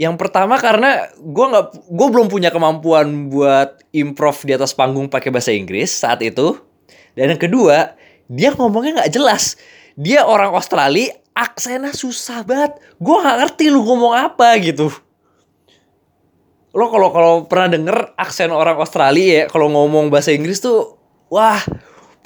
Yang 0.00 0.16
pertama 0.18 0.58
karena 0.58 1.12
gue 1.20 1.46
nggak 1.46 1.66
gue 1.92 2.08
belum 2.10 2.26
punya 2.32 2.50
kemampuan 2.50 3.30
buat 3.30 3.84
improv 3.94 4.42
di 4.42 4.56
atas 4.56 4.74
panggung 4.74 5.06
pakai 5.06 5.28
bahasa 5.28 5.52
Inggris 5.52 5.92
saat 5.92 6.24
itu. 6.24 6.56
Dan 7.12 7.36
yang 7.36 7.42
kedua 7.42 7.94
dia 8.32 8.56
ngomongnya 8.56 9.04
nggak 9.04 9.12
jelas. 9.12 9.60
Dia 9.94 10.24
orang 10.24 10.56
Australia 10.56 11.12
aksennya 11.36 11.92
susah 11.92 12.42
banget. 12.42 12.80
Gue 12.96 13.20
nggak 13.20 13.36
ngerti 13.44 13.68
lu 13.68 13.84
ngomong 13.84 14.16
apa 14.16 14.56
gitu 14.58 15.03
lo 16.74 16.90
kalau 16.90 17.08
kalau 17.14 17.34
pernah 17.46 17.70
denger 17.70 18.18
aksen 18.18 18.50
orang 18.50 18.74
Australia 18.82 19.24
ya 19.24 19.44
kalau 19.46 19.70
ngomong 19.70 20.10
bahasa 20.10 20.34
Inggris 20.34 20.58
tuh 20.58 20.98
wah 21.30 21.62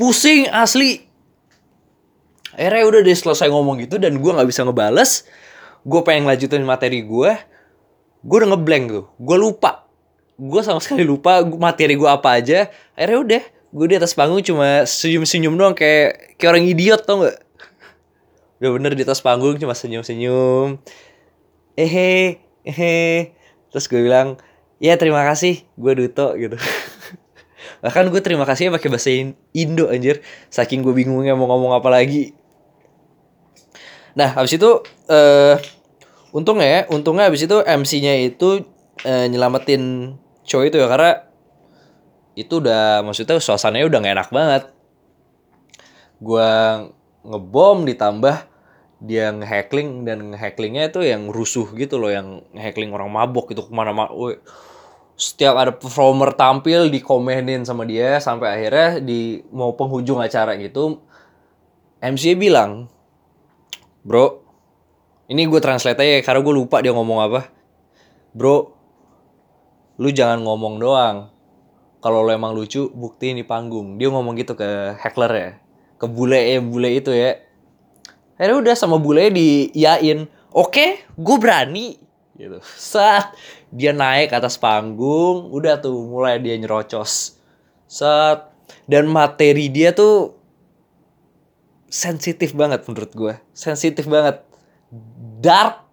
pusing 0.00 0.48
asli. 0.48 1.04
Akhirnya 2.58 2.84
udah 2.90 3.00
deh 3.04 3.14
selesai 3.14 3.46
ngomong 3.52 3.84
gitu 3.84 4.00
dan 4.00 4.18
gue 4.18 4.30
nggak 4.32 4.48
bisa 4.48 4.64
ngebales. 4.64 5.28
Gue 5.84 6.00
pengen 6.02 6.26
lanjutin 6.26 6.64
materi 6.64 7.04
gue 7.04 7.30
gue 8.18 8.36
udah 8.40 8.50
ngeblank 8.56 8.84
tuh. 8.88 9.06
Gue 9.20 9.36
lupa. 9.36 9.86
Gue 10.40 10.64
sama 10.64 10.80
sekali 10.82 11.04
lupa 11.04 11.44
materi 11.44 11.94
gue 11.94 12.08
apa 12.08 12.40
aja. 12.40 12.72
Akhirnya 12.96 13.18
udah 13.20 13.42
gue 13.68 13.86
di 13.86 13.96
atas 14.00 14.16
panggung 14.16 14.40
cuma 14.40 14.88
senyum 14.88 15.28
senyum 15.28 15.54
doang 15.60 15.76
kayak 15.76 16.40
kayak 16.40 16.50
orang 16.56 16.64
idiot 16.64 17.04
tau 17.04 17.20
nggak? 17.20 17.36
Udah 18.58 18.70
bener 18.74 18.92
di 18.96 19.04
atas 19.04 19.20
panggung 19.20 19.60
cuma 19.60 19.76
senyum 19.76 20.02
senyum 20.02 20.80
ehe 21.78 22.42
ehe 22.66 23.30
terus 23.68 23.86
gue 23.86 24.00
bilang 24.00 24.40
ya 24.78 24.94
terima 24.96 25.26
kasih 25.26 25.66
gue 25.76 25.92
Duto 25.94 26.34
gitu. 26.38 26.56
Bahkan 27.84 28.10
gue 28.10 28.20
terima 28.22 28.42
kasih 28.42 28.74
pakai 28.74 28.88
bahasa 28.90 29.10
In- 29.14 29.38
Indo 29.54 29.86
anjir. 29.90 30.22
Saking 30.50 30.82
gue 30.82 30.94
bingungnya 30.94 31.38
mau 31.38 31.46
ngomong 31.50 31.78
apa 31.78 31.88
lagi. 31.90 32.34
Nah 34.18 34.34
habis 34.34 34.58
itu 34.58 34.82
eh 35.06 35.56
untungnya 36.34 36.66
ya 36.66 36.80
untungnya 36.90 37.30
habis 37.30 37.46
itu 37.46 37.56
MC-nya 37.62 38.18
itu 38.18 38.66
eh, 39.06 39.26
nyelamatin 39.30 40.14
show 40.42 40.64
itu 40.66 40.76
ya 40.80 40.90
karena 40.90 41.28
itu 42.38 42.62
udah 42.62 43.02
maksudnya 43.02 43.42
suasananya 43.42 43.86
udah 43.86 43.98
gak 44.02 44.14
enak 44.14 44.28
banget. 44.30 44.62
Gua 46.18 46.50
ngebom 47.22 47.86
ditambah 47.86 48.57
dia 48.98 49.30
ngehackling 49.30 50.02
dan 50.02 50.34
ngehacklingnya 50.34 50.90
itu 50.90 51.06
yang 51.06 51.30
rusuh 51.30 51.70
gitu 51.78 52.02
loh 52.02 52.10
yang 52.10 52.42
ngehackling 52.50 52.90
orang 52.90 53.10
mabok 53.10 53.54
gitu 53.54 53.66
ke 53.66 53.72
mana-mana 53.72 54.10
Woi, 54.10 54.42
setiap 55.14 55.54
ada 55.54 55.70
performer 55.70 56.34
tampil 56.34 56.90
dikomenin 56.90 57.62
sama 57.62 57.86
dia 57.86 58.18
sampai 58.18 58.58
akhirnya 58.58 58.98
di 58.98 59.42
mau 59.54 59.74
penghujung 59.78 60.18
acara 60.18 60.58
gitu 60.58 60.98
MC 62.02 62.34
bilang 62.34 62.90
bro 64.02 64.48
ini 65.28 65.44
gue 65.44 65.60
translate 65.60 66.00
aja 66.00 66.24
karena 66.24 66.40
gue 66.40 66.54
lupa 66.56 66.80
dia 66.80 66.88
ngomong 66.96 67.18
apa. 67.20 67.52
Bro 68.32 68.72
lu 70.00 70.08
jangan 70.08 70.40
ngomong 70.40 70.80
doang. 70.80 71.28
Kalau 72.00 72.24
lo 72.24 72.32
emang 72.32 72.56
lucu 72.56 72.88
buktiin 72.88 73.36
di 73.36 73.44
panggung. 73.44 74.00
Dia 74.00 74.08
ngomong 74.08 74.32
gitu 74.40 74.56
ke 74.56 74.96
heckler 74.96 75.32
ya 75.36 75.50
ke 75.98 76.06
bule 76.06 76.38
ya 76.38 76.62
bule 76.62 76.94
itu 76.94 77.10
ya 77.10 77.34
akhirnya 78.38 78.58
udah 78.62 78.74
sama 78.78 79.02
bule 79.02 79.34
diyain 79.34 80.30
oke 80.54 80.86
gue 81.18 81.36
berani. 81.36 81.98
Gitu. 82.38 82.62
Saat 82.62 83.34
dia 83.74 83.90
naik 83.90 84.30
ke 84.30 84.36
atas 84.38 84.54
panggung 84.56 85.50
udah 85.50 85.82
tuh 85.82 86.06
mulai 86.06 86.38
dia 86.38 86.54
nyerocos. 86.54 87.34
Saat 87.90 88.54
dan 88.86 89.10
materi 89.10 89.66
dia 89.68 89.90
tuh 89.90 90.38
sensitif 91.88 92.52
banget 92.52 92.84
menurut 92.86 93.12
gue 93.12 93.34
sensitif 93.52 94.06
banget. 94.06 94.40
Dark 95.42 95.84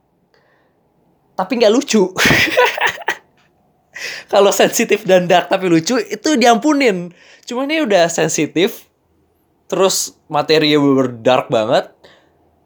tapi 1.36 1.60
nggak 1.60 1.74
lucu. 1.74 2.14
Kalau 4.32 4.52
sensitif 4.52 5.08
dan 5.08 5.30
dark 5.30 5.48
tapi 5.48 5.72
lucu 5.72 5.96
itu 6.00 6.36
diampunin. 6.36 7.16
Cuma 7.48 7.64
ini 7.64 7.84
udah 7.84 8.12
sensitif 8.12 8.88
terus 9.66 10.14
materinya 10.30 10.78
bener 10.78 11.10
dark 11.26 11.50
banget 11.50 11.90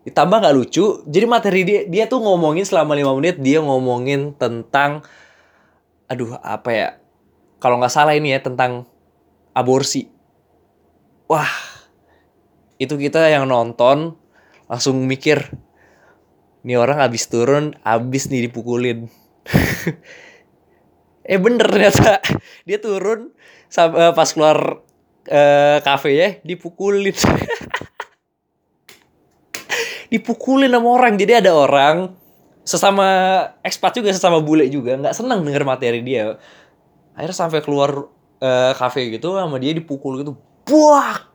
ditambah 0.10 0.42
nggak 0.42 0.56
lucu 0.58 1.06
jadi 1.06 1.26
materi 1.30 1.62
dia 1.62 1.82
dia 1.86 2.04
tuh 2.10 2.20
ngomongin 2.20 2.66
selama 2.66 2.98
lima 2.98 3.14
menit 3.14 3.38
dia 3.38 3.62
ngomongin 3.62 4.34
tentang 4.36 5.06
aduh 6.10 6.36
apa 6.42 6.70
ya 6.74 6.90
kalau 7.60 7.76
nggak 7.78 7.92
salah 7.92 8.16
ini 8.16 8.34
ya 8.34 8.40
tentang 8.40 8.88
aborsi. 9.52 10.08
Wah 11.28 11.52
itu 12.80 12.96
kita 12.96 13.28
yang 13.28 13.52
nonton 13.52 14.16
langsung 14.72 15.04
mikir 15.04 15.52
nih 16.64 16.80
orang 16.80 17.04
abis 17.04 17.28
turun 17.28 17.76
abis 17.84 18.32
nih 18.32 18.50
dipukulin. 18.50 19.06
Eh 21.30 21.38
bener 21.38 21.70
ternyata. 21.70 22.26
Dia 22.66 22.82
turun 22.82 23.38
uh, 23.78 24.18
pas 24.18 24.30
keluar 24.34 24.82
uh, 25.30 25.78
kafe 25.86 26.18
ya 26.18 26.30
dipukulin 26.42 27.14
dipukulin 30.10 30.70
sama 30.70 30.90
orang 30.90 31.14
jadi 31.18 31.42
ada 31.42 31.54
orang 31.54 32.14
sesama 32.66 33.08
ekspat 33.66 34.02
juga 34.02 34.10
sesama 34.14 34.42
bule 34.42 34.66
juga 34.70 34.98
nggak 34.98 35.16
senang 35.16 35.42
denger 35.42 35.64
materi 35.66 36.02
dia 36.06 36.38
akhirnya 37.18 37.38
sampai 37.38 37.62
keluar 37.62 38.10
uh, 38.42 38.74
gitu 38.94 39.38
sama 39.38 39.58
dia 39.58 39.74
dipukul 39.74 40.22
gitu 40.22 40.38
buah 40.70 41.30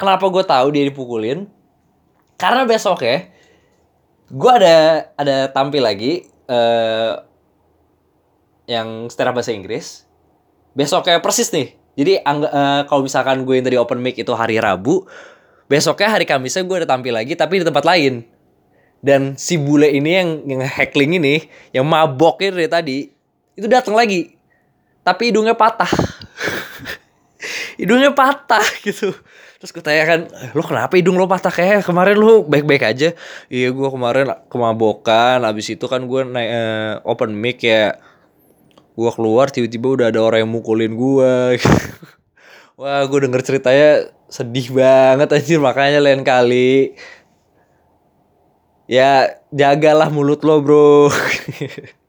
Kenapa 0.00 0.32
gue 0.32 0.40
tahu 0.40 0.72
dia 0.72 0.88
dipukulin? 0.88 1.44
Karena 2.40 2.64
besok 2.64 3.04
ya, 3.04 3.28
gue 4.32 4.52
ada 4.56 5.12
ada 5.12 5.52
tampil 5.52 5.84
lagi 5.84 6.24
uh, 6.48 7.20
yang 8.64 9.12
secara 9.12 9.36
bahasa 9.36 9.52
Inggris. 9.52 10.08
Besoknya 10.72 11.20
persis 11.20 11.52
nih. 11.52 11.76
Jadi 12.00 12.16
uh, 12.24 12.88
kalau 12.88 13.04
misalkan 13.04 13.44
gue 13.44 13.60
yang 13.60 13.66
tadi 13.68 13.76
open 13.76 14.00
mic 14.00 14.16
itu 14.16 14.32
hari 14.32 14.56
Rabu, 14.56 15.04
besoknya 15.70 16.10
hari 16.10 16.26
Kamisnya 16.26 16.66
gue 16.66 16.76
ada 16.82 16.88
tampil 16.90 17.14
lagi 17.14 17.38
tapi 17.38 17.62
di 17.62 17.64
tempat 17.64 17.86
lain. 17.86 18.26
Dan 19.00 19.38
si 19.38 19.56
bule 19.56 19.88
ini 19.88 20.10
yang 20.12 20.30
yang 20.44 20.60
heckling 20.60 21.16
ini, 21.16 21.48
yang 21.72 21.88
maboknya 21.88 22.52
dari 22.52 22.68
tadi, 22.68 22.98
itu 23.56 23.64
datang 23.64 23.96
lagi. 23.96 24.36
Tapi 25.00 25.32
hidungnya 25.32 25.56
patah. 25.56 25.88
hidungnya 27.80 28.12
patah 28.12 28.60
gitu 28.84 29.16
terus 29.60 29.76
gue 29.76 29.84
tanya 29.84 30.04
kan 30.08 30.20
lo 30.56 30.64
kenapa 30.64 30.96
hidung 30.96 31.20
lo 31.20 31.28
patah 31.28 31.52
kayak 31.52 31.84
kemarin 31.84 32.16
lo 32.16 32.44
baik-baik 32.48 32.80
aja 32.80 33.12
iya 33.52 33.68
gue 33.68 33.88
kemarin 33.92 34.32
kemabokan 34.48 35.44
abis 35.44 35.76
itu 35.76 35.84
kan 35.84 36.04
gue 36.08 36.24
naik 36.24 36.48
uh, 36.48 36.92
open 37.04 37.36
mic 37.36 37.60
ya 37.60 38.00
gue 38.96 39.10
keluar 39.12 39.52
tiba-tiba 39.52 40.00
udah 40.00 40.06
ada 40.08 40.20
orang 40.24 40.48
yang 40.48 40.52
mukulin 40.52 40.96
gue 40.96 41.60
wah 42.80 43.04
gue 43.04 43.18
denger 43.28 43.44
ceritanya 43.44 44.08
sedih 44.32 44.72
banget 44.72 45.28
anjir. 45.36 45.60
Makanya 45.60 46.00
lain 46.00 46.24
kali. 46.24 46.96
Ya 48.88 49.36
jagalah 49.52 50.08
mulut 50.08 50.40
lo 50.40 50.64
bro. 50.64 51.12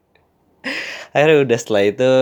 Akhirnya 1.12 1.44
udah 1.44 1.58
setelah 1.60 1.82
itu. 1.84 2.14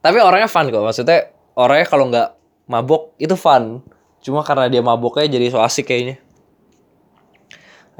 Tapi 0.00 0.18
orangnya 0.24 0.48
fun 0.48 0.72
kok. 0.72 0.80
Maksudnya 0.80 1.28
orangnya 1.52 1.86
kalau 1.86 2.08
nggak 2.08 2.28
mabok 2.66 3.12
itu 3.20 3.36
fun. 3.36 3.84
Cuma 4.24 4.40
karena 4.40 4.72
dia 4.72 4.80
maboknya 4.80 5.28
jadi 5.28 5.52
so 5.52 5.60
asik 5.60 5.92
kayaknya. 5.92 6.16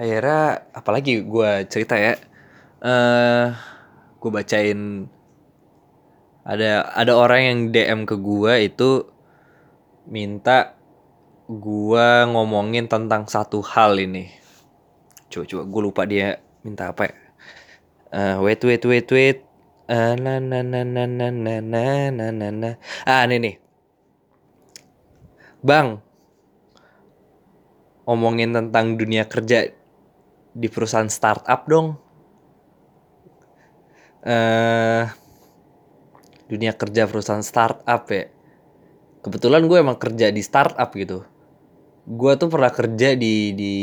Akhirnya 0.01 0.65
apalagi 0.73 1.21
gue 1.21 1.51
cerita 1.69 2.01
ya. 2.01 2.17
Uh, 2.83 2.89
eh, 2.89 3.47
gue 4.19 4.31
bacain 4.33 5.07
ada 6.43 6.91
ada 6.91 7.13
orang 7.15 7.41
yang 7.43 7.59
DM 7.71 8.01
ke 8.03 8.19
gue 8.19 8.55
itu 8.67 9.07
minta 10.11 10.75
gue 11.47 12.09
ngomongin 12.31 12.91
tentang 12.91 13.31
satu 13.31 13.63
hal 13.63 13.99
ini. 13.99 14.31
Coba 15.31 15.45
coba 15.47 15.63
gue 15.67 15.83
lupa 15.83 16.03
dia 16.07 16.43
minta 16.67 16.91
apa 16.91 17.11
ya. 17.11 17.15
Uh, 18.13 18.37
wait 18.45 18.61
wait 18.67 18.83
wait 18.83 19.09
wait. 19.09 19.39
Uh, 19.87 20.15
na 20.19 20.39
na 20.39 20.63
na 20.63 20.83
na 20.83 21.07
na 21.07 21.29
na 21.31 21.61
na 22.11 22.27
na 22.31 22.49
na 22.51 22.71
ah 23.07 23.23
ini 23.27 23.37
nih. 23.39 23.57
Bang, 25.63 26.03
ngomongin 28.03 28.51
tentang 28.51 28.99
dunia 28.99 29.31
kerja 29.31 29.71
di 30.53 30.67
perusahaan 30.67 31.07
startup 31.07 31.71
dong. 31.71 31.95
Uh, 34.27 35.07
dunia 36.53 36.77
kerja 36.77 37.09
perusahaan 37.09 37.41
startup 37.41 38.05
ya. 38.13 38.29
Kebetulan 39.25 39.65
gue 39.65 39.81
emang 39.81 39.97
kerja 39.97 40.29
di 40.29 40.45
startup 40.45 40.93
gitu. 40.93 41.25
Gue 42.05 42.37
tuh 42.37 42.53
pernah 42.53 42.69
kerja 42.69 43.17
di 43.17 43.57
di 43.57 43.75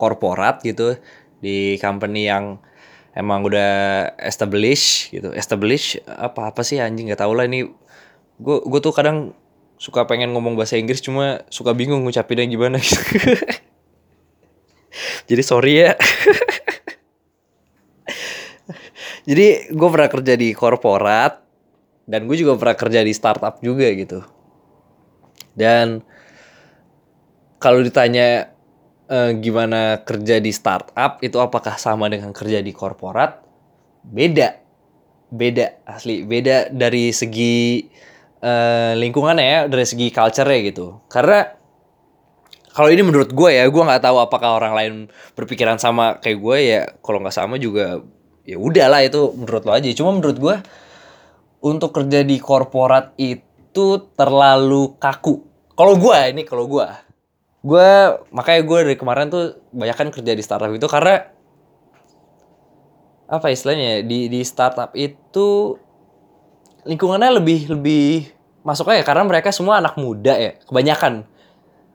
korporat 0.00 0.64
gitu, 0.64 0.96
di 1.44 1.76
company 1.76 2.24
yang 2.24 2.56
emang 3.12 3.44
udah 3.44 4.16
establish 4.16 5.12
gitu. 5.12 5.36
Establish 5.36 6.00
apa 6.08 6.48
apa 6.48 6.64
sih 6.64 6.80
anjing 6.80 7.12
nggak 7.12 7.20
tau 7.20 7.36
lah 7.36 7.44
ini. 7.44 7.68
Gue 8.40 8.64
gue 8.64 8.80
tuh 8.80 8.96
kadang 8.96 9.36
suka 9.76 10.08
pengen 10.08 10.32
ngomong 10.32 10.56
bahasa 10.56 10.80
Inggris 10.80 11.04
cuma 11.04 11.44
suka 11.52 11.76
bingung 11.76 12.00
ngucapinnya 12.08 12.48
gimana 12.48 12.80
gitu. 12.80 12.96
Jadi 15.28 15.42
sorry 15.44 15.84
ya. 15.84 15.92
Jadi 19.30 19.70
gue 19.70 19.88
pernah 19.94 20.10
kerja 20.10 20.34
di 20.34 20.50
korporat 20.50 21.38
dan 22.10 22.26
gue 22.26 22.34
juga 22.34 22.58
pernah 22.58 22.74
kerja 22.74 23.06
di 23.06 23.14
startup 23.14 23.62
juga 23.62 23.86
gitu. 23.94 24.26
Dan 25.54 26.02
kalau 27.62 27.78
ditanya 27.78 28.50
eh, 29.06 29.30
gimana 29.38 30.02
kerja 30.02 30.42
di 30.42 30.50
startup 30.50 31.22
itu 31.22 31.38
apakah 31.38 31.78
sama 31.78 32.10
dengan 32.10 32.34
kerja 32.34 32.58
di 32.58 32.74
korporat? 32.74 33.38
Beda. 34.02 34.58
Beda 35.30 35.78
asli, 35.86 36.26
beda 36.26 36.74
dari 36.74 37.14
segi 37.14 37.86
uh, 38.42 38.98
lingkungannya 38.98 39.46
ya 39.46 39.60
dari 39.70 39.86
segi 39.86 40.10
culture-nya 40.10 40.58
gitu. 40.66 41.06
Karena 41.06 41.46
kalau 42.74 42.90
ini 42.90 43.02
menurut 43.06 43.30
gue 43.30 43.50
ya, 43.54 43.62
gue 43.66 43.82
nggak 43.82 44.02
tahu 44.02 44.18
apakah 44.18 44.58
orang 44.58 44.74
lain 44.74 44.92
berpikiran 45.38 45.78
sama 45.78 46.18
kayak 46.18 46.38
gue 46.42 46.58
ya. 46.58 46.82
Kalau 46.98 47.22
nggak 47.22 47.36
sama 47.36 47.62
juga 47.62 48.02
ya 48.44 48.56
udahlah 48.56 49.04
itu 49.04 49.32
menurut 49.36 49.62
lo 49.64 49.72
aja. 49.72 49.88
Cuma 49.96 50.16
menurut 50.16 50.36
gue 50.36 50.56
untuk 51.60 51.92
kerja 51.92 52.24
di 52.24 52.36
korporat 52.40 53.12
itu 53.20 53.86
terlalu 54.16 54.96
kaku. 54.96 55.44
Kalau 55.76 55.96
gue 55.96 56.18
ini 56.32 56.42
kalau 56.44 56.68
gue, 56.68 56.86
gue 57.64 57.88
makanya 58.32 58.62
gue 58.64 58.78
dari 58.92 58.96
kemarin 58.96 59.28
tuh 59.28 59.60
banyak 59.72 59.96
kan 59.96 60.08
kerja 60.08 60.32
di 60.32 60.42
startup 60.44 60.72
itu 60.72 60.88
karena 60.88 61.28
apa 63.30 63.46
istilahnya 63.52 64.02
di 64.02 64.26
di 64.26 64.40
startup 64.42 64.90
itu 64.98 65.78
lingkungannya 66.82 67.38
lebih 67.38 67.70
lebih 67.70 68.32
masuk 68.66 68.90
aja 68.90 69.06
karena 69.06 69.22
mereka 69.22 69.54
semua 69.54 69.78
anak 69.78 69.94
muda 70.00 70.34
ya 70.34 70.52
kebanyakan 70.66 71.24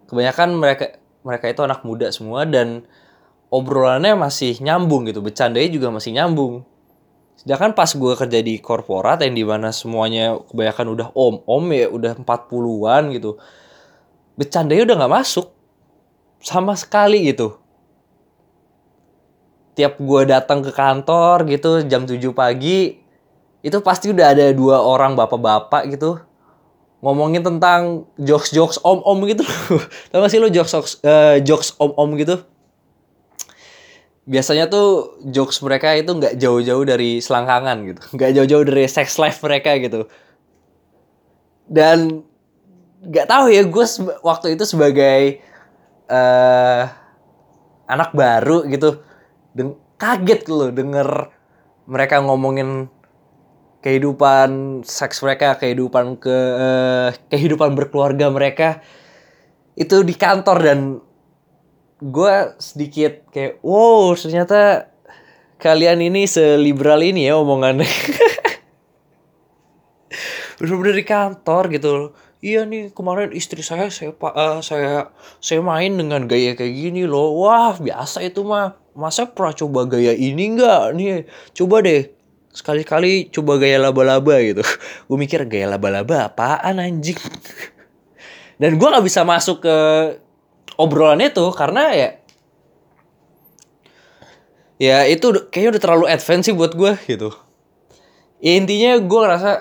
kebanyakan 0.07 0.49
mereka 0.55 0.85
mereka 1.25 1.45
itu 1.49 1.61
anak 1.65 1.81
muda 1.81 2.07
semua 2.13 2.45
dan 2.45 2.85
obrolannya 3.53 4.17
masih 4.17 4.57
nyambung 4.61 5.09
gitu 5.09 5.21
bercandanya 5.21 5.69
juga 5.69 5.87
masih 5.93 6.15
nyambung. 6.15 6.65
Sedangkan 7.35 7.77
pas 7.77 7.91
gue 7.91 8.13
kerja 8.15 8.39
di 8.41 8.57
korporat 8.57 9.21
yang 9.21 9.35
di 9.35 9.43
mana 9.45 9.69
semuanya 9.69 10.39
kebanyakan 10.49 10.87
udah 10.97 11.07
om 11.13 11.43
om 11.45 11.65
ya 11.69 11.87
udah 11.91 12.17
40-an 12.17 13.13
gitu 13.13 13.37
bercandanya 14.35 14.83
udah 14.83 14.95
nggak 15.03 15.13
masuk 15.21 15.47
sama 16.43 16.73
sekali 16.75 17.29
gitu. 17.29 17.59
Tiap 19.75 19.99
gue 19.99 20.21
datang 20.25 20.63
ke 20.63 20.71
kantor 20.71 21.43
gitu 21.51 21.83
jam 21.83 22.07
7 22.07 22.19
pagi 22.31 23.03
itu 23.65 23.77
pasti 23.81 24.13
udah 24.13 24.31
ada 24.31 24.53
dua 24.53 24.77
orang 24.77 25.17
bapak-bapak 25.17 25.89
gitu 25.97 26.21
ngomongin 27.03 27.45
tentang 27.45 28.09
jokes-jokes 28.17 28.81
om-om 28.81 29.25
gitu. 29.29 29.45
Tahu 30.09 30.19
gak 30.25 30.31
sih 30.31 30.41
lo 30.41 30.49
jokes 30.49 31.01
uh, 31.05 31.37
jokes 31.45 31.77
om-om 31.77 32.17
gitu? 32.17 32.41
Biasanya 34.25 34.65
tuh 34.67 35.21
jokes 35.29 35.61
mereka 35.61 35.93
itu 35.93 36.09
nggak 36.09 36.41
jauh-jauh 36.41 36.81
dari 36.81 37.21
selangkangan 37.21 37.77
gitu. 37.85 38.01
Nggak 38.17 38.31
jauh-jauh 38.41 38.65
dari 38.65 38.85
sex 38.89 39.21
life 39.21 39.39
mereka 39.45 39.77
gitu. 39.77 40.09
dan 41.65 42.21
nggak 43.01 43.25
tahu 43.25 43.49
ya 43.49 43.65
gue 43.65 43.85
waktu 44.21 44.53
itu 44.53 44.69
sebagai 44.69 45.41
uh, 46.09 46.85
anak 47.85 48.13
baru 48.17 48.65
gitu 48.69 49.01
deng 49.53 49.77
kaget 49.97 50.49
loh 50.49 50.69
denger 50.73 51.29
mereka 51.85 52.21
ngomongin 52.21 52.89
kehidupan 53.85 54.81
seks 54.81 55.21
mereka 55.21 55.61
kehidupan 55.61 56.17
ke 56.17 56.37
uh, 56.57 57.09
kehidupan 57.29 57.77
berkeluarga 57.77 58.33
mereka 58.33 58.81
itu 59.77 60.01
di 60.01 60.17
kantor 60.17 60.57
dan 60.65 60.79
gue 62.03 62.35
sedikit 62.59 63.23
kayak 63.31 63.63
wow 63.63 64.11
ternyata 64.19 64.91
kalian 65.55 66.03
ini 66.03 66.27
seliberal 66.27 66.99
ini 66.99 67.31
ya 67.31 67.39
omongannya. 67.39 67.87
Bener-bener 70.59 70.95
di 70.95 71.05
kantor 71.07 71.63
gitu 71.71 72.11
iya 72.45 72.61
nih 72.61 72.93
kemarin 72.93 73.33
istri 73.33 73.65
saya 73.65 73.89
saya 73.89 74.13
uh, 74.13 74.61
saya 74.61 75.09
saya 75.41 75.65
main 75.65 75.97
dengan 75.97 76.29
gaya 76.29 76.53
kayak 76.53 76.77
gini 76.77 77.09
loh. 77.09 77.41
Wah 77.41 77.73
biasa 77.81 78.21
itu 78.21 78.45
mah. 78.45 78.77
Masa 78.95 79.27
pernah 79.27 79.51
coba 79.51 79.83
gaya 79.89 80.15
ini 80.15 80.55
enggak 80.55 80.95
nih? 80.95 81.27
Coba 81.51 81.83
deh. 81.83 82.13
Sekali-kali 82.55 83.27
coba 83.33 83.59
gaya 83.59 83.81
laba-laba 83.81 84.39
gitu. 84.39 84.63
Gue 85.11 85.17
mikir 85.19 85.43
gaya 85.49 85.67
laba-laba 85.67 86.31
apaan 86.31 86.79
anjing? 86.79 87.19
Dan 88.61 88.79
gue 88.79 88.87
nggak 88.87 89.03
bisa 89.03 89.27
masuk 89.27 89.67
ke 89.67 89.77
obrolan 90.75 91.23
itu 91.23 91.45
karena 91.55 91.91
ya 91.95 92.09
ya 94.75 94.97
itu 95.07 95.47
kayaknya 95.51 95.69
udah 95.75 95.83
terlalu 95.83 96.05
advance 96.11 96.51
sih 96.51 96.55
buat 96.55 96.75
gue 96.75 96.93
gitu. 97.07 97.31
Ya, 98.43 98.59
intinya 98.59 98.99
gue 98.99 99.19
ngerasa 99.23 99.51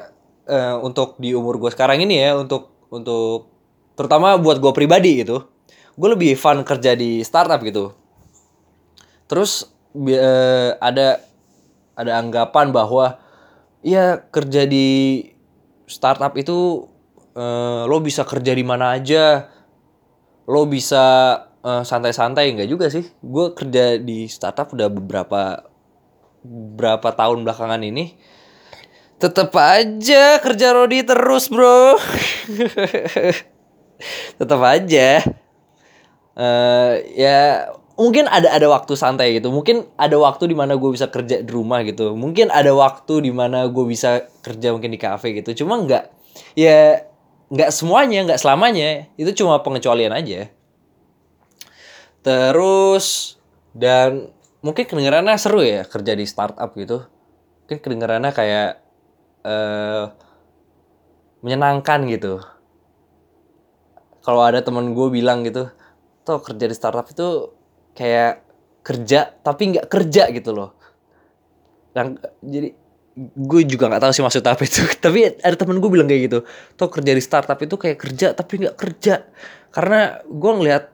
uh, 0.50 0.76
untuk 0.82 1.16
di 1.22 1.32
umur 1.32 1.62
gue 1.62 1.70
sekarang 1.70 2.02
ini 2.02 2.18
ya 2.18 2.34
untuk 2.34 2.74
untuk 2.90 3.48
terutama 3.94 4.34
buat 4.36 4.58
gue 4.58 4.72
pribadi 4.74 5.22
gitu 5.22 5.54
gue 5.94 6.08
lebih 6.10 6.34
fun 6.34 6.66
kerja 6.66 6.98
di 6.98 7.22
startup 7.22 7.62
gitu. 7.62 7.94
Terus 9.30 9.70
uh, 9.94 10.70
ada 10.82 11.22
ada 11.94 12.12
anggapan 12.18 12.74
bahwa 12.74 13.22
ya 13.86 14.18
kerja 14.18 14.66
di 14.66 15.22
startup 15.86 16.34
itu 16.34 16.90
uh, 17.38 17.86
lo 17.86 18.02
bisa 18.02 18.26
kerja 18.26 18.50
di 18.50 18.64
mana 18.66 18.98
aja 18.98 19.46
lo 20.44 20.68
bisa 20.68 21.04
uh, 21.64 21.82
santai-santai 21.82 22.52
enggak 22.52 22.68
juga 22.68 22.86
sih. 22.92 23.04
Gue 23.24 23.56
kerja 23.56 23.96
di 23.96 24.28
startup 24.28 24.72
udah 24.76 24.88
beberapa 24.92 25.64
berapa 26.44 27.08
tahun 27.16 27.42
belakangan 27.48 27.80
ini. 27.80 28.14
Tetap 29.16 29.56
aja 29.56 30.38
kerja 30.44 30.76
Rodi 30.76 31.00
terus 31.00 31.48
bro. 31.48 31.96
Tetap 34.38 34.60
aja. 34.60 35.24
Uh, 36.34 36.98
ya 37.14 37.70
mungkin 37.96 38.26
ada 38.28 38.52
ada 38.52 38.66
waktu 38.68 38.92
santai 38.98 39.40
gitu. 39.40 39.48
Mungkin 39.48 39.88
ada 39.96 40.18
waktu 40.20 40.52
di 40.52 40.56
mana 40.58 40.76
gue 40.76 40.90
bisa 40.92 41.08
kerja 41.08 41.40
di 41.40 41.48
rumah 41.48 41.80
gitu. 41.86 42.12
Mungkin 42.12 42.52
ada 42.52 42.74
waktu 42.76 43.24
di 43.24 43.32
mana 43.32 43.64
gue 43.70 43.84
bisa 43.88 44.28
kerja 44.44 44.76
mungkin 44.76 44.92
di 44.92 45.00
kafe 45.00 45.32
gitu. 45.40 45.64
Cuma 45.64 45.80
nggak 45.80 46.04
ya 46.58 47.06
nggak 47.54 47.70
semuanya 47.70 48.26
nggak 48.26 48.40
selamanya. 48.42 49.06
Itu 49.14 49.30
cuma 49.38 49.62
pengecualian 49.62 50.10
aja. 50.10 50.50
Terus 52.26 53.38
dan 53.70 54.34
mungkin 54.64 54.84
kedengarannya 54.90 55.38
seru 55.38 55.62
ya 55.62 55.86
kerja 55.86 56.18
di 56.18 56.26
startup 56.26 56.74
gitu. 56.74 57.06
Mungkin 57.64 57.78
kedengarannya 57.78 58.32
kayak 58.34 58.70
uh, 59.46 60.10
menyenangkan 61.46 62.10
gitu. 62.10 62.42
Kalau 64.24 64.40
ada 64.42 64.64
temen 64.64 64.96
gue 64.96 65.08
bilang 65.12 65.44
gitu 65.46 65.70
tuh 66.24 66.40
kerja 66.40 66.64
di 66.64 66.74
startup 66.74 67.04
itu 67.04 67.52
kayak 67.92 68.40
kerja 68.80 69.30
tapi 69.44 69.76
nggak 69.76 69.86
kerja 69.86 70.32
gitu 70.32 70.50
loh. 70.56 70.72
Yang 71.92 72.08
jadi 72.42 72.68
gue 73.22 73.62
juga 73.62 73.86
nggak 73.86 74.02
tahu 74.02 74.12
sih 74.12 74.24
maksud 74.26 74.42
apa 74.42 74.62
itu. 74.66 74.82
Tapi 75.04 75.38
ada 75.38 75.54
temen 75.54 75.78
gue 75.78 75.90
bilang 75.90 76.10
kayak 76.10 76.22
gitu. 76.30 76.38
Tuh 76.74 76.90
kerja 76.90 77.12
di 77.14 77.22
startup 77.22 77.58
itu 77.62 77.74
kayak 77.78 77.98
kerja 77.98 78.26
tapi 78.34 78.66
nggak 78.66 78.76
kerja. 78.76 79.14
Karena 79.70 80.18
gue 80.26 80.52
ngelihat 80.54 80.84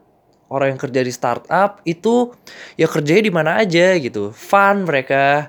orang 0.52 0.76
yang 0.76 0.80
kerja 0.80 1.00
di 1.00 1.12
startup 1.14 1.80
itu 1.88 2.35
ya 2.76 2.90
kerjanya 2.90 3.22
di 3.24 3.33
mana 3.33 3.50
aja 3.61 3.96
gitu. 3.96 4.30
Fun 4.37 4.85
mereka. 4.85 5.48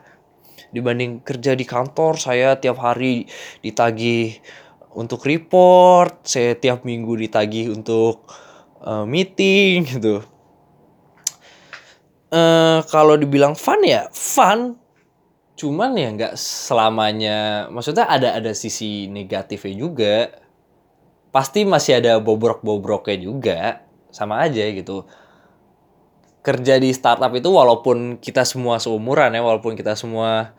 Dibanding 0.72 1.20
kerja 1.28 1.52
di 1.52 1.68
kantor 1.68 2.16
saya 2.16 2.56
tiap 2.56 2.80
hari 2.80 3.28
ditagih 3.60 4.40
untuk 4.96 5.28
report. 5.28 6.24
Saya 6.24 6.56
tiap 6.56 6.88
minggu 6.88 7.20
ditagih 7.20 7.76
untuk 7.76 8.32
uh, 8.80 9.04
meeting 9.04 9.84
gitu. 9.84 10.24
Uh, 12.32 12.80
kalau 12.88 13.20
dibilang 13.20 13.60
fun 13.60 13.84
ya 13.84 14.08
fun 14.16 14.80
cuman 15.62 15.94
ya 15.94 16.10
nggak 16.10 16.34
selamanya 16.34 17.70
maksudnya 17.70 18.10
ada 18.10 18.34
ada 18.34 18.52
sisi 18.58 19.06
negatifnya 19.06 19.74
juga. 19.78 20.18
Pasti 21.32 21.64
masih 21.64 22.02
ada 22.02 22.18
bobrok-bobroknya 22.20 23.18
juga 23.22 23.60
sama 24.10 24.42
aja 24.42 24.66
gitu. 24.74 25.06
Kerja 26.42 26.82
di 26.82 26.90
startup 26.92 27.30
itu 27.38 27.54
walaupun 27.54 28.18
kita 28.18 28.42
semua 28.44 28.82
seumuran 28.82 29.30
ya 29.38 29.46
walaupun 29.46 29.78
kita 29.78 29.94
semua 29.94 30.58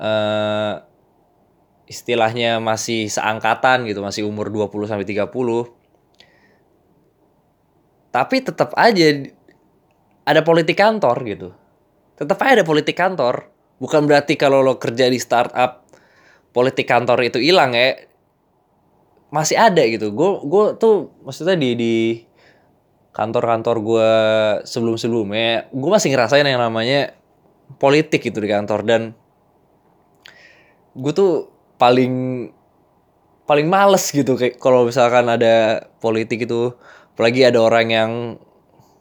uh, 0.00 0.80
istilahnya 1.84 2.56
masih 2.58 3.12
seangkatan 3.12 3.84
gitu 3.84 4.00
masih 4.00 4.24
umur 4.24 4.48
20 4.48 4.88
sampai 4.88 5.04
30 5.04 5.28
tapi 8.08 8.36
tetap 8.40 8.72
aja 8.76 9.28
ada 10.24 10.40
politik 10.40 10.80
kantor 10.80 11.16
gitu. 11.28 11.48
Tetap 12.16 12.40
aja 12.40 12.60
ada 12.60 12.66
politik 12.66 12.96
kantor 12.96 13.51
bukan 13.82 14.06
berarti 14.06 14.38
kalau 14.38 14.62
lo 14.62 14.78
kerja 14.78 15.10
di 15.10 15.18
startup 15.18 15.82
politik 16.54 16.86
kantor 16.86 17.18
itu 17.26 17.42
hilang 17.42 17.74
ya. 17.74 17.98
Masih 19.34 19.58
ada 19.58 19.82
gitu. 19.82 20.14
Gue 20.14 20.38
gue 20.46 20.64
tuh 20.78 21.10
maksudnya 21.26 21.58
di 21.58 21.74
di 21.74 21.94
kantor-kantor 23.10 23.76
gue 23.82 24.10
sebelum-sebelumnya 24.64 25.74
gue 25.74 25.90
masih 25.90 26.14
ngerasain 26.14 26.46
yang 26.46 26.62
namanya 26.62 27.18
politik 27.82 28.22
gitu 28.22 28.38
di 28.38 28.46
kantor. 28.46 28.86
Dan 28.86 29.02
gue 30.94 31.12
tuh 31.16 31.50
paling 31.80 32.46
paling 33.42 33.66
males 33.66 34.14
gitu 34.14 34.38
kayak 34.38 34.62
kalau 34.62 34.86
misalkan 34.86 35.26
ada 35.26 35.88
politik 35.98 36.46
itu. 36.46 36.70
Apalagi 37.12 37.44
ada 37.44 37.60
orang 37.60 37.86
yang 37.92 38.10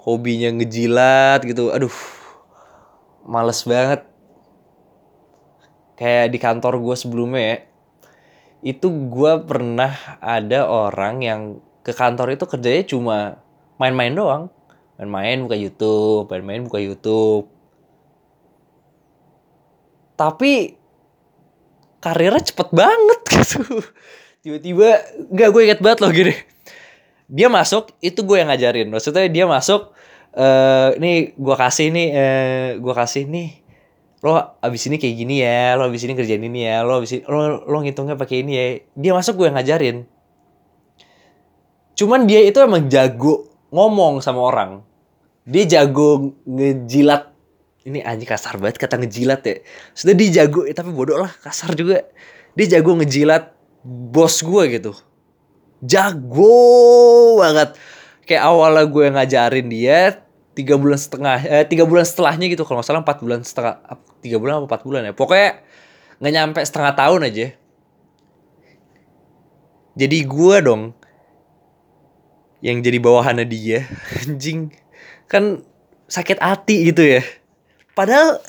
hobinya 0.01 0.51
ngejilat 0.51 1.45
gitu. 1.45 1.69
Aduh 1.71 1.93
males 3.23 3.61
banget 3.63 4.10
kayak 6.01 6.33
di 6.33 6.41
kantor 6.41 6.81
gue 6.81 6.95
sebelumnya 6.97 7.43
ya 7.45 7.57
itu 8.61 8.89
gue 8.89 9.33
pernah 9.45 9.93
ada 10.17 10.65
orang 10.65 11.21
yang 11.21 11.41
ke 11.81 11.93
kantor 11.93 12.33
itu 12.33 12.45
kerjanya 12.45 12.83
cuma 12.85 13.17
main-main 13.77 14.13
doang. 14.13 14.53
Main-main 15.01 15.45
buka 15.45 15.57
YouTube 15.57 16.29
main-main 16.29 16.61
buka 16.65 16.77
YouTube. 16.77 17.49
Tapi 20.13 20.77
karirnya 22.01 22.41
cepet 22.45 22.69
banget 22.69 23.21
gitu. 23.33 23.61
Tiba-tiba 24.41 24.89
nggak 25.29 25.49
gue 25.53 25.61
inget 25.65 25.79
banget 25.81 25.99
loh 26.05 26.13
gini. 26.13 26.33
Dia 27.25 27.49
masuk 27.49 27.93
itu 28.01 28.21
gue 28.21 28.37
yang 28.41 28.53
ngajarin. 28.53 28.93
Maksudnya 28.93 29.25
dia 29.25 29.45
masuk 29.49 29.89
uh, 30.37 30.93
nih 31.01 31.33
gue 31.33 31.55
kasih 31.57 31.87
nih 31.89 32.07
uh, 32.13 32.69
gue 32.77 32.93
kasih 32.93 33.25
nih 33.25 33.60
lo 34.21 34.37
abis 34.61 34.85
ini 34.85 35.01
kayak 35.01 35.15
gini 35.17 35.41
ya 35.41 35.73
lo 35.73 35.89
abis 35.89 36.05
ini 36.05 36.13
kerjain 36.13 36.45
ini 36.45 36.69
ya 36.69 36.85
lo 36.85 37.01
abis 37.01 37.17
ini 37.17 37.21
lo 37.25 37.65
lo 37.65 37.77
ngitungnya 37.81 38.13
pakai 38.13 38.45
ini 38.45 38.51
ya. 38.53 38.65
Dia 38.93 39.11
masuk 39.17 39.41
gue 39.41 39.45
yang 39.49 39.57
ngajarin. 39.57 40.05
Cuman 41.97 42.29
dia 42.29 42.45
itu 42.45 42.61
emang 42.61 42.85
jago 42.85 43.49
ngomong 43.73 44.21
sama 44.21 44.41
orang. 44.45 44.71
Dia 45.45 45.65
jago 45.65 46.37
ngejilat. 46.45 47.33
Ini 47.81 48.05
anjing 48.05 48.29
kasar 48.29 48.61
banget 48.61 48.77
kata 48.77 49.01
ngejilat 49.01 49.41
ya. 49.41 49.55
Sudah 49.97 50.13
dia 50.13 50.45
jago 50.45 50.69
eh, 50.69 50.77
tapi 50.77 50.93
bodoh 50.93 51.17
lah 51.17 51.33
kasar 51.41 51.73
juga. 51.73 52.05
Dia 52.53 52.77
jago 52.77 52.93
ngejilat 53.01 53.49
bos 53.81 54.45
gue 54.45 54.63
gitu. 54.77 54.93
Jago 55.81 57.41
banget. 57.41 57.73
Kayak 58.29 58.53
awalnya 58.53 58.85
gue 58.85 59.05
ngajarin 59.17 59.67
dia 59.73 60.21
tiga 60.53 60.77
bulan 60.77 60.99
setengah 60.99 61.37
eh, 61.47 61.65
tiga 61.65 61.89
bulan 61.89 62.05
setelahnya 62.05 62.45
gitu 62.51 62.67
kalau 62.67 62.79
nggak 62.79 62.87
salah 62.87 63.01
empat 63.01 63.17
bulan 63.23 63.41
setengah 63.41 63.81
tiga 64.21 64.37
bulan 64.37 64.61
apa 64.61 64.65
empat 64.69 64.81
bulan 64.85 65.01
ya. 65.09 65.13
Pokoknya 65.17 65.59
nggak 66.21 66.33
nyampe 66.33 66.59
setengah 66.61 66.93
tahun 66.93 67.21
aja. 67.27 67.47
Jadi 69.91 70.17
gue 70.23 70.55
dong 70.63 70.83
yang 72.61 72.79
jadi 72.79 73.01
bawahannya 73.01 73.49
dia 73.49 73.89
anjing 74.21 74.69
kan 75.25 75.65
sakit 76.07 76.37
hati 76.39 76.93
gitu 76.93 77.03
ya. 77.03 77.21
Padahal 77.97 78.39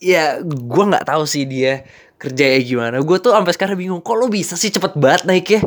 ya 0.00 0.40
gue 0.40 0.84
nggak 0.86 1.04
tahu 1.04 1.26
sih 1.28 1.44
dia 1.44 1.84
kerja 2.16 2.56
kayak 2.56 2.64
gimana. 2.64 2.96
Gue 3.04 3.18
tuh 3.18 3.34
sampai 3.34 3.52
sekarang 3.52 3.76
bingung 3.76 4.00
kok 4.00 4.16
lo 4.16 4.30
bisa 4.30 4.54
sih 4.56 4.72
cepet 4.72 4.96
banget 4.96 5.22
naik 5.28 5.46
ya 5.50 5.62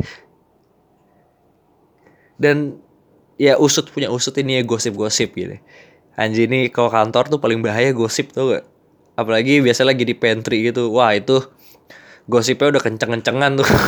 dan 2.38 2.78
ya 3.38 3.58
usut 3.58 3.90
punya 3.90 4.10
usut 4.10 4.34
ini 4.38 4.60
ya 4.60 4.62
gosip-gosip 4.66 5.34
gitu. 5.34 5.58
Anjir 6.14 6.46
ini 6.46 6.70
kalau 6.70 6.90
kantor 6.90 7.26
tuh 7.26 7.40
paling 7.42 7.58
bahaya 7.58 7.90
gosip 7.90 8.30
tuh 8.30 8.54
gak 8.54 8.64
apalagi 9.14 9.62
biasa 9.62 9.86
lagi 9.86 10.02
di 10.06 10.14
pantry 10.14 10.70
gitu. 10.70 10.90
Wah 10.90 11.14
itu 11.14 11.42
gosipnya 12.26 12.78
udah 12.78 12.82
kenceng-kencengan 12.82 13.52
tuh. 13.62 13.68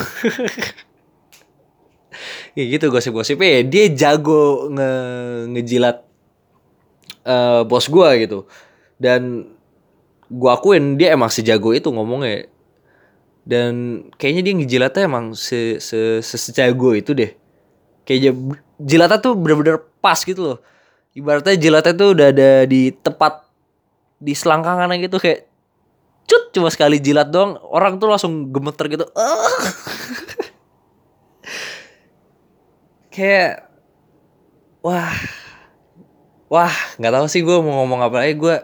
Ya 2.56 2.64
gitu 2.64 2.88
gosip-gosipnya. 2.88 3.60
Ya 3.60 3.62
dia 3.68 3.84
jago 3.92 4.72
nge 4.72 4.90
ngejilat 5.52 6.08
uh, 7.28 7.68
bos 7.68 7.84
gua 7.92 8.16
gitu. 8.16 8.48
Dan 8.96 9.52
gua 10.32 10.56
akuin 10.56 10.96
dia 10.96 11.12
emang 11.12 11.28
sejago 11.28 11.76
itu 11.76 11.92
ngomongnya. 11.92 12.48
Dan 13.44 14.08
kayaknya 14.16 14.42
dia 14.42 14.54
ngejilatnya 14.56 15.02
emang 15.04 15.36
se 15.36 15.76
se, 15.84 16.24
se 16.24 16.36
sejago 16.40 16.96
itu 16.96 17.12
deh. 17.12 17.36
Kayaknya 18.08 18.56
jilatnya 18.80 19.18
tuh 19.20 19.36
bener-bener 19.36 19.76
pas 20.00 20.16
gitu 20.16 20.40
loh. 20.40 20.58
Ibaratnya 21.12 21.60
jilatnya 21.60 21.92
tuh 21.92 22.08
udah 22.16 22.26
ada 22.32 22.64
di 22.64 22.88
tempat 22.88 23.45
di 24.16 24.32
selangkangan 24.32 24.88
gitu 24.96 25.20
kayak 25.20 25.46
cut 26.26 26.50
cuma 26.50 26.68
sekali 26.72 26.98
jilat 26.98 27.30
doang 27.30 27.60
orang 27.62 28.00
tuh 28.00 28.10
langsung 28.10 28.50
gemeter 28.50 28.88
gitu. 28.90 29.06
Kayak 33.14 33.72
wah 34.84 35.16
wah 36.52 36.74
nggak 37.00 37.12
tahu 37.16 37.26
sih 37.32 37.40
gue 37.40 37.56
mau 37.64 37.80
ngomong 37.84 38.04
apa. 38.04 38.26
Lagi 38.26 38.36
gue 38.36 38.56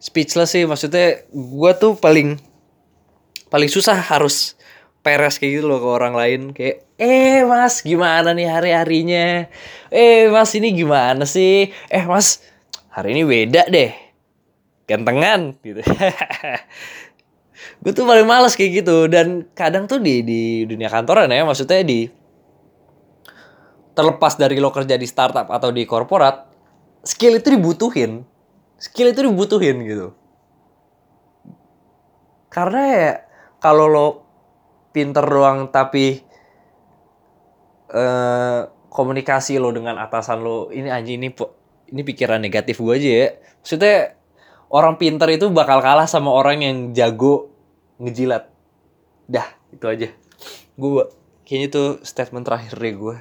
speechless 0.00 0.56
sih 0.56 0.64
maksudnya 0.64 1.28
gue 1.28 1.70
tuh 1.76 1.98
paling 1.98 2.40
paling 3.52 3.68
susah 3.68 4.00
harus 4.00 4.56
peres 5.04 5.36
kayak 5.36 5.60
gitu 5.60 5.68
loh 5.68 5.76
ke 5.82 5.88
orang 5.88 6.14
lain. 6.16 6.40
Kayak 6.56 6.88
eh 6.96 7.44
mas 7.44 7.84
gimana 7.84 8.32
nih 8.32 8.48
hari 8.48 8.70
harinya 8.72 9.50
eh 9.92 10.30
mas 10.32 10.54
ini 10.56 10.72
gimana 10.72 11.28
sih? 11.28 11.68
Eh 11.92 12.04
mas 12.08 12.40
hari 12.88 13.12
ini 13.12 13.26
beda 13.28 13.68
deh 13.68 14.03
gantengan 14.84 15.56
gitu. 15.64 15.80
Gue 17.80 17.92
tuh 17.96 18.04
paling 18.04 18.28
males 18.28 18.56
kayak 18.56 18.84
gitu 18.84 19.08
dan 19.08 19.48
kadang 19.56 19.88
tuh 19.88 20.00
di 20.00 20.20
di 20.20 20.40
dunia 20.68 20.92
kantoran 20.92 21.30
ya 21.32 21.44
maksudnya 21.44 21.80
di 21.80 22.08
terlepas 23.94 24.34
dari 24.34 24.58
lo 24.58 24.74
kerja 24.74 24.98
di 24.98 25.06
startup 25.06 25.48
atau 25.48 25.70
di 25.70 25.86
korporat 25.86 26.50
skill 27.06 27.38
itu 27.38 27.54
dibutuhin. 27.54 28.26
Skill 28.76 29.14
itu 29.14 29.20
dibutuhin 29.24 29.76
gitu. 29.86 30.08
Karena 32.50 32.82
ya 32.90 33.12
kalau 33.62 33.86
lo 33.86 34.08
pinter 34.90 35.24
doang 35.24 35.70
tapi 35.70 36.22
uh, 37.90 38.60
komunikasi 38.90 39.58
lo 39.58 39.70
dengan 39.74 39.98
atasan 39.98 40.42
lo 40.42 40.70
ini 40.70 40.90
anjing 40.90 41.18
ini 41.22 41.30
ini 41.90 42.02
pikiran 42.02 42.42
negatif 42.42 42.82
gue 42.82 42.94
aja 42.98 43.10
ya. 43.10 43.28
Maksudnya 43.62 43.96
orang 44.74 44.98
pinter 44.98 45.30
itu 45.30 45.46
bakal 45.54 45.78
kalah 45.78 46.10
sama 46.10 46.34
orang 46.34 46.66
yang 46.66 46.76
jago 46.90 47.54
ngejilat. 48.02 48.50
Dah 49.30 49.46
itu 49.70 49.86
aja. 49.86 50.08
Gue 50.74 51.06
kayaknya 51.46 51.66
itu 51.70 51.82
statement 52.02 52.42
terakhir 52.42 52.74
deh 52.74 52.96
gue 52.98 53.16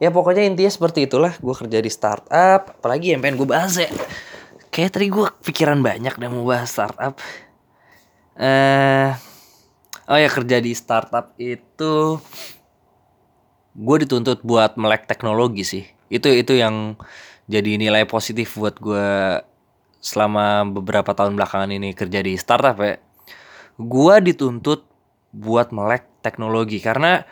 ya 0.00 0.08
pokoknya 0.08 0.48
intinya 0.48 0.72
seperti 0.72 1.04
itulah. 1.06 1.36
Gue 1.38 1.52
kerja 1.52 1.78
di 1.78 1.92
startup 1.92 2.80
apalagi 2.80 3.12
yang 3.12 3.20
pengen 3.20 3.36
gue 3.36 3.48
bahas 3.48 3.76
ya 3.76 3.86
kayak 4.72 4.96
tadi 4.96 5.06
gue 5.12 5.26
pikiran 5.44 5.84
banyak 5.84 6.16
dan 6.16 6.28
mau 6.32 6.48
bahas 6.48 6.72
startup. 6.72 7.20
Eh 8.40 9.12
uh, 9.12 9.12
oh 10.08 10.18
ya 10.18 10.32
kerja 10.32 10.56
di 10.58 10.72
startup 10.72 11.36
itu 11.36 12.16
gue 13.76 13.96
dituntut 14.02 14.40
buat 14.42 14.74
melek 14.80 15.04
teknologi 15.06 15.62
sih. 15.62 15.84
Itu 16.08 16.32
itu 16.32 16.56
yang 16.56 16.96
jadi 17.50 17.74
nilai 17.74 18.06
positif 18.06 18.54
buat 18.54 18.78
gue 18.78 19.42
selama 19.98 20.70
beberapa 20.70 21.10
tahun 21.12 21.34
belakangan 21.34 21.74
ini 21.74 21.92
kerja 21.98 22.22
di 22.22 22.38
startup 22.38 22.78
ya. 22.78 23.02
Gue 23.74 24.14
dituntut 24.22 24.86
buat 25.34 25.74
melek 25.74 26.06
teknologi 26.22 26.78
karena 26.78 27.26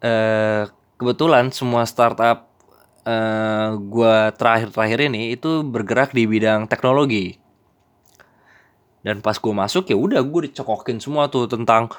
eh, 0.00 0.64
kebetulan 0.96 1.52
semua 1.52 1.84
startup 1.84 2.48
eh, 3.04 3.68
gue 3.76 4.16
terakhir-terakhir 4.40 5.12
ini 5.12 5.36
itu 5.36 5.60
bergerak 5.60 6.16
di 6.16 6.24
bidang 6.24 6.64
teknologi. 6.64 7.36
Dan 9.04 9.20
pas 9.20 9.36
gue 9.36 9.52
masuk 9.52 9.92
ya 9.92 9.96
udah 9.96 10.24
gue 10.24 10.40
dicokokin 10.48 11.04
semua 11.04 11.28
tuh 11.28 11.48
tentang 11.48 11.92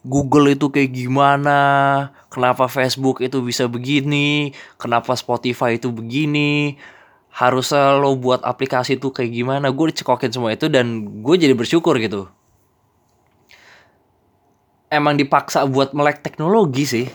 Google 0.00 0.56
itu 0.56 0.72
kayak 0.72 0.96
gimana, 0.96 1.60
kenapa 2.32 2.72
Facebook 2.72 3.20
itu 3.20 3.44
bisa 3.44 3.68
begini, 3.68 4.56
kenapa 4.80 5.12
Spotify 5.12 5.76
itu 5.76 5.92
begini, 5.92 6.80
harusnya 7.30 8.00
lo 8.00 8.16
buat 8.16 8.40
aplikasi 8.40 8.96
itu 8.96 9.12
kayak 9.12 9.28
gimana, 9.28 9.68
gue 9.68 9.86
dicekokin 9.92 10.32
semua 10.32 10.56
itu 10.56 10.72
dan 10.72 11.04
gue 11.20 11.34
jadi 11.36 11.52
bersyukur 11.52 12.00
gitu. 12.00 12.32
Emang 14.90 15.20
dipaksa 15.20 15.68
buat 15.68 15.94
melek 15.94 16.24
teknologi 16.24 16.82
sih. 16.88 17.06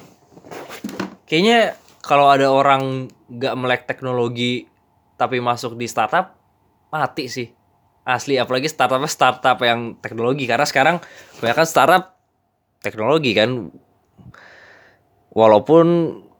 Kayaknya 1.28 1.76
kalau 2.06 2.30
ada 2.30 2.48
orang 2.54 3.12
gak 3.28 3.58
melek 3.58 3.84
teknologi 3.89 4.69
tapi 5.19 5.43
masuk 5.43 5.76
di 5.76 5.89
startup, 5.89 6.38
mati 6.93 7.28
sih. 7.28 7.50
Asli 8.06 8.38
apalagi 8.38 8.69
startupnya 8.69 9.10
startup 9.10 9.58
yang 9.60 9.98
teknologi. 10.00 10.48
Karena 10.48 10.63
sekarang 10.63 11.02
kebanyakan 11.36 11.67
startup 11.67 12.14
teknologi 12.86 13.34
kan. 13.34 13.74
Walaupun 15.36 15.86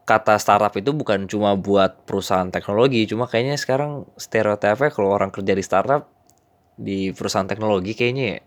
kata 0.06 0.38
startup 0.38 0.70
itu 0.78 0.94
bukan 0.94 1.26
cuma 1.26 1.58
buat 1.58 2.06
perusahaan 2.06 2.46
teknologi 2.46 3.10
cuma 3.10 3.26
kayaknya 3.26 3.58
sekarang 3.58 4.06
stereotipnya 4.14 4.94
kalau 4.94 5.10
orang 5.10 5.34
kerja 5.34 5.50
di 5.50 5.64
startup 5.66 6.06
di 6.78 7.10
perusahaan 7.10 7.50
teknologi 7.50 7.90
kayaknya 7.98 8.38
ya 8.38 8.40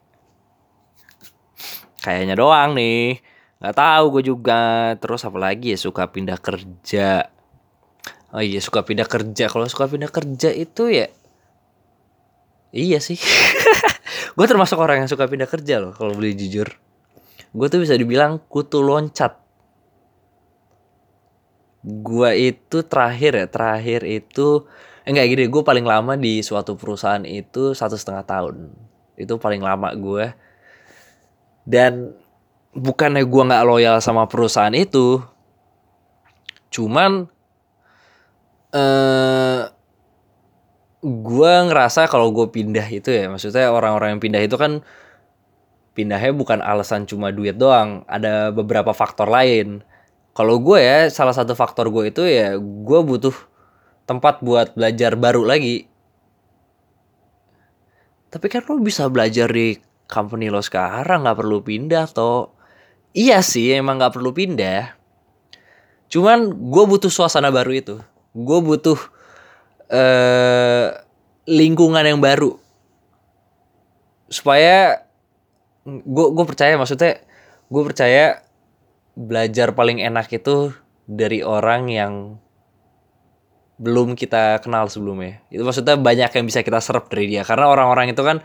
kayaknya 2.00 2.36
doang 2.40 2.80
nih. 2.80 3.20
Nggak 3.60 3.76
tahu 3.76 4.04
gue 4.16 4.24
juga. 4.32 4.96
Terus 5.04 5.22
apalagi 5.28 5.76
ya 5.76 5.80
suka 5.80 6.08
pindah 6.08 6.40
kerja. 6.40 7.28
Oh 8.32 8.40
iya 8.40 8.64
suka 8.64 8.88
pindah 8.88 9.06
kerja. 9.06 9.52
Kalau 9.52 9.68
suka 9.68 9.92
pindah 9.92 10.08
kerja 10.08 10.50
itu 10.56 10.88
ya 10.88 11.12
Iya 12.70 13.02
sih. 13.02 13.18
gue 14.38 14.46
termasuk 14.46 14.78
orang 14.78 15.02
yang 15.06 15.10
suka 15.10 15.26
pindah 15.26 15.50
kerja 15.50 15.82
loh 15.82 15.92
kalau 15.98 16.14
boleh 16.14 16.38
jujur. 16.38 16.70
Gue 17.56 17.68
tuh 17.68 17.82
bisa 17.82 17.98
dibilang 17.98 18.38
kutu 18.46 18.82
loncat. 18.86 19.38
Gue 21.82 22.54
itu 22.54 22.84
terakhir 22.86 23.40
ya, 23.40 23.48
terakhir 23.48 24.04
itu 24.04 24.68
enggak 25.08 25.26
gini, 25.32 25.44
gue 25.50 25.64
paling 25.66 25.88
lama 25.88 26.14
di 26.20 26.44
suatu 26.46 26.78
perusahaan 26.78 27.24
itu 27.26 27.74
satu 27.74 27.96
setengah 27.98 28.24
tahun. 28.28 28.70
Itu 29.18 29.42
paling 29.42 29.64
lama 29.64 29.90
gue. 29.96 30.36
Dan 31.66 32.14
bukannya 32.76 33.26
gue 33.26 33.44
nggak 33.50 33.66
loyal 33.66 33.98
sama 34.04 34.30
perusahaan 34.30 34.74
itu, 34.76 35.24
cuman 36.70 37.26
eh 38.70 39.66
gue 41.00 41.54
ngerasa 41.66 42.12
kalau 42.12 42.30
gue 42.36 42.52
pindah 42.52 42.86
itu 42.92 43.10
ya 43.10 43.32
maksudnya 43.32 43.72
orang-orang 43.72 44.14
yang 44.14 44.22
pindah 44.22 44.44
itu 44.44 44.60
kan 44.60 44.84
pindahnya 45.94 46.32
bukan 46.32 46.62
alasan 46.62 47.10
cuma 47.10 47.34
duit 47.34 47.58
doang 47.58 48.06
ada 48.06 48.54
beberapa 48.54 48.94
faktor 48.94 49.28
lain. 49.28 49.82
Kalau 50.38 50.62
gue 50.62 50.80
ya 50.80 51.10
salah 51.12 51.36
satu 51.36 51.58
faktor 51.58 51.92
gue 51.92 52.14
itu 52.14 52.24
ya 52.24 52.56
gue 52.60 53.00
butuh 53.04 53.36
tempat 54.08 54.42
buat 54.42 54.74
belajar 54.74 55.20
baru 55.20 55.44
lagi. 55.44 55.90
Tapi 58.30 58.46
kan 58.48 58.62
lo 58.70 58.78
bisa 58.80 59.10
belajar 59.10 59.50
di 59.50 59.78
company 60.06 60.50
lo 60.54 60.62
sekarang 60.62 61.26
nggak 61.26 61.38
perlu 61.38 61.62
pindah 61.66 62.06
toh. 62.10 62.54
Iya 63.14 63.42
sih 63.42 63.74
emang 63.74 63.98
nggak 63.98 64.16
perlu 64.16 64.32
pindah. 64.34 64.96
Cuman 66.10 66.50
gue 66.50 66.84
butuh 66.90 67.10
suasana 67.10 67.54
baru 67.54 67.74
itu. 67.74 67.96
Gue 68.34 68.60
butuh 68.62 68.98
uh, 69.90 70.88
lingkungan 71.50 72.06
yang 72.06 72.22
baru. 72.22 72.58
Supaya 74.30 75.09
gue 75.88 76.28
gue 76.36 76.46
percaya 76.46 76.76
maksudnya 76.76 77.24
gue 77.70 77.84
percaya 77.86 78.44
belajar 79.20 79.76
paling 79.76 80.00
enak 80.00 80.32
itu 80.32 80.72
dari 81.10 81.44
orang 81.44 81.92
yang 81.92 82.14
belum 83.80 84.14
kita 84.20 84.60
kenal 84.60 84.92
sebelumnya. 84.92 85.40
Itu 85.48 85.64
maksudnya 85.64 85.96
banyak 85.96 86.30
yang 86.36 86.46
bisa 86.46 86.62
kita 86.62 86.84
serap 86.84 87.08
dari 87.08 87.32
dia. 87.32 87.48
Karena 87.48 87.72
orang-orang 87.72 88.12
itu 88.12 88.22
kan 88.22 88.44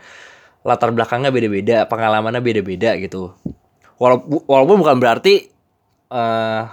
latar 0.65 0.89
belakangnya 0.95 1.29
beda-beda 1.29 1.85
pengalamannya 1.85 2.41
beda-beda 2.41 2.95
gitu. 2.97 3.35
Walaupun 3.99 4.47
walaupun 4.47 4.77
bukan 4.81 4.97
berarti 4.97 5.51
uh, 6.09 6.71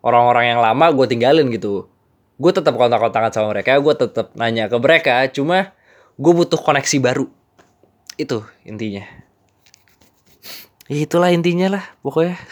orang-orang 0.00 0.56
yang 0.56 0.60
lama 0.62 0.86
gue 0.94 1.06
tinggalin 1.10 1.50
gitu. 1.50 1.90
Gue 2.38 2.54
tetap 2.54 2.78
kontak-kontakan 2.78 3.34
sama 3.34 3.50
mereka 3.50 3.76
gue 3.76 3.94
tetap 3.98 4.30
nanya 4.38 4.70
ke 4.70 4.78
mereka 4.78 5.26
cuma 5.34 5.74
gue 6.14 6.32
butuh 6.32 6.58
koneksi 6.62 6.96
baru. 7.02 7.26
Itu 8.14 8.46
intinya 8.62 9.27
ya 10.88 10.96
itulah 11.04 11.30
intinya 11.30 11.78
lah 11.78 11.84
pokoknya 12.02 12.36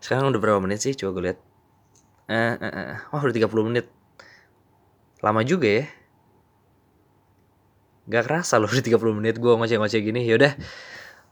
Sekarang 0.00 0.32
udah 0.32 0.40
berapa 0.40 0.58
menit 0.64 0.80
sih? 0.80 0.96
Coba 0.96 1.20
gue 1.20 1.24
lihat. 1.30 1.38
Eh, 2.32 2.56
eh, 2.56 2.72
eh. 2.72 2.98
Wah, 3.12 3.20
udah 3.20 3.36
30 3.36 3.68
menit. 3.68 3.86
Lama 5.20 5.44
juga 5.44 5.68
ya. 5.68 5.84
Gak 8.08 8.26
kerasa 8.26 8.56
loh 8.58 8.66
udah 8.66 8.82
30 8.82 9.18
menit 9.20 9.36
gue 9.36 9.52
ngoceh-ngoceh 9.52 10.00
gini. 10.00 10.24
Yaudah, 10.24 10.56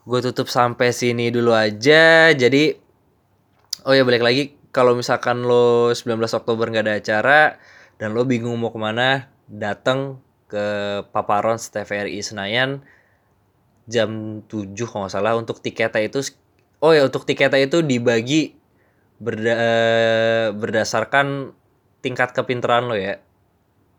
gue 0.04 0.18
tutup 0.30 0.52
sampai 0.52 0.92
sini 0.92 1.32
dulu 1.32 1.56
aja. 1.56 2.30
Jadi, 2.36 2.76
oh 3.88 3.96
ya 3.96 4.04
balik 4.04 4.22
lagi. 4.22 4.54
Kalau 4.68 4.92
misalkan 4.92 5.48
lo 5.48 5.90
19 5.96 6.20
Oktober 6.36 6.68
gak 6.68 6.84
ada 6.84 6.94
acara, 7.00 7.40
dan 7.96 8.12
lo 8.12 8.28
bingung 8.28 8.54
mau 8.60 8.68
ke 8.68 8.78
mana, 8.78 9.32
datang 9.48 10.20
ke 10.44 10.64
Paparon 11.08 11.56
TVRI 11.56 12.20
Senayan 12.20 12.84
jam 13.88 14.44
7 14.46 14.76
kalau 14.84 15.08
nggak 15.08 15.14
salah 15.16 15.34
untuk 15.34 15.64
tiketnya 15.64 16.04
itu 16.04 16.20
oh 16.84 16.92
ya 16.92 17.08
untuk 17.08 17.24
tiketnya 17.24 17.64
itu 17.64 17.80
dibagi 17.80 18.52
berda 19.18 19.56
berdasarkan 20.54 21.56
tingkat 22.04 22.36
kepintaran 22.36 22.86
lo 22.86 22.94
ya. 22.94 23.18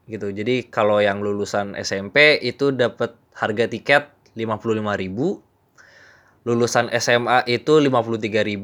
Gitu. 0.10 0.34
Jadi 0.34 0.66
kalau 0.72 1.04
yang 1.04 1.22
lulusan 1.22 1.78
SMP 1.78 2.42
itu 2.42 2.74
dapat 2.74 3.14
harga 3.36 3.70
tiket 3.70 4.10
55.000 4.34 5.46
lulusan 6.48 6.88
SMA 6.98 7.46
itu 7.52 7.78
53.000 7.78 8.56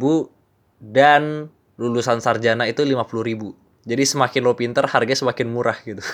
dan 0.80 1.52
lulusan 1.76 2.24
sarjana 2.24 2.66
itu 2.66 2.88
50.000 2.88 3.66
jadi 3.86 4.02
semakin 4.02 4.42
lo 4.42 4.58
pinter 4.58 4.90
harga 4.90 5.14
semakin 5.14 5.48
murah 5.54 5.78
gitu. 5.86 6.02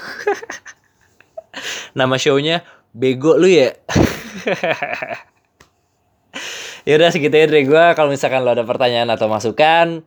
Nama 1.97 2.15
shownya 2.19 2.67
bego 2.91 3.39
lu 3.39 3.47
ya 3.47 3.71
ya 6.87 6.93
udah 6.97 7.09
segitu 7.13 7.35
ya 7.35 7.45
dari 7.45 7.67
gue 7.67 7.85
kalau 7.93 8.09
misalkan 8.09 8.41
lo 8.41 8.55
ada 8.55 8.65
pertanyaan 8.65 9.11
atau 9.13 9.29
masukan 9.29 10.01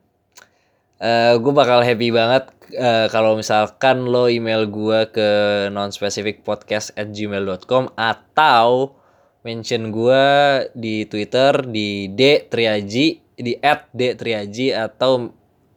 uh, 1.00 1.04
eh, 1.04 1.34
gue 1.38 1.52
bakal 1.54 1.84
happy 1.84 2.08
banget. 2.14 2.50
Uh, 2.74 3.06
kalau 3.12 3.37
misalkan 3.37 4.08
lo 4.08 4.26
email 4.26 4.66
gue 4.66 5.00
ke 5.12 5.30
nonspecificpodcast 5.70 6.96
at 6.96 7.12
gmail.com 7.12 7.92
atau 7.94 8.96
mention 9.44 9.92
gue 9.92 10.24
di 10.72 11.04
Twitter 11.04 11.60
di 11.68 12.08
D 12.08 12.48
Triaji 12.48 13.37
di 13.37 13.52
at 13.60 13.92
D 13.92 14.16
Triaji 14.16 14.72
atau 14.72 15.28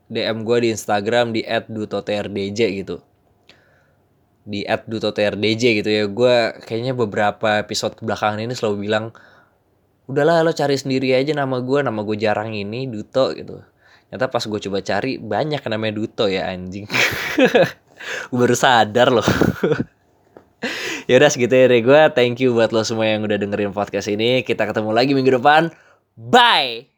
DM 0.08 0.48
gue 0.48 0.58
di 0.64 0.70
Instagram 0.72 1.36
di 1.36 1.44
at 1.44 1.68
@dutotrdj 1.68 2.60
gitu 2.80 3.04
di 4.48 4.64
@dutotrdj 4.64 5.84
gitu 5.84 5.90
ya. 5.92 6.08
Gue 6.08 6.56
kayaknya 6.64 6.96
beberapa 6.96 7.60
episode 7.60 8.00
kebelakangan 8.00 8.40
ini 8.40 8.56
selalu 8.56 8.88
bilang 8.88 9.12
udahlah 10.08 10.40
lo 10.48 10.56
cari 10.56 10.80
sendiri 10.80 11.12
aja 11.12 11.36
nama 11.36 11.60
gue 11.60 11.84
nama 11.84 12.00
gue 12.00 12.16
jarang 12.16 12.56
ini 12.56 12.88
Duto 12.88 13.36
gitu. 13.36 13.60
Ternyata 14.08 14.32
pas 14.32 14.44
gue 14.48 14.60
coba 14.72 14.80
cari 14.80 15.20
banyak 15.20 15.60
namanya 15.68 15.94
Duto 16.00 16.32
ya 16.32 16.48
anjing. 16.48 16.88
Gue 18.32 18.38
baru 18.42 18.56
sadar 18.56 19.12
loh. 19.12 19.28
Ya 21.08 21.16
udah 21.24 21.32
segitu 21.32 21.56
ya 21.56 21.72
dari 21.72 21.80
gue 21.88 22.02
thank 22.12 22.44
you 22.44 22.52
buat 22.52 22.76
lo 22.76 22.84
semua 22.84 23.08
yang 23.08 23.24
udah 23.24 23.40
dengerin 23.40 23.72
podcast 23.72 24.12
ini. 24.12 24.44
Kita 24.44 24.68
ketemu 24.68 24.92
lagi 24.92 25.16
minggu 25.16 25.40
depan. 25.40 25.72
Bye 26.20 26.97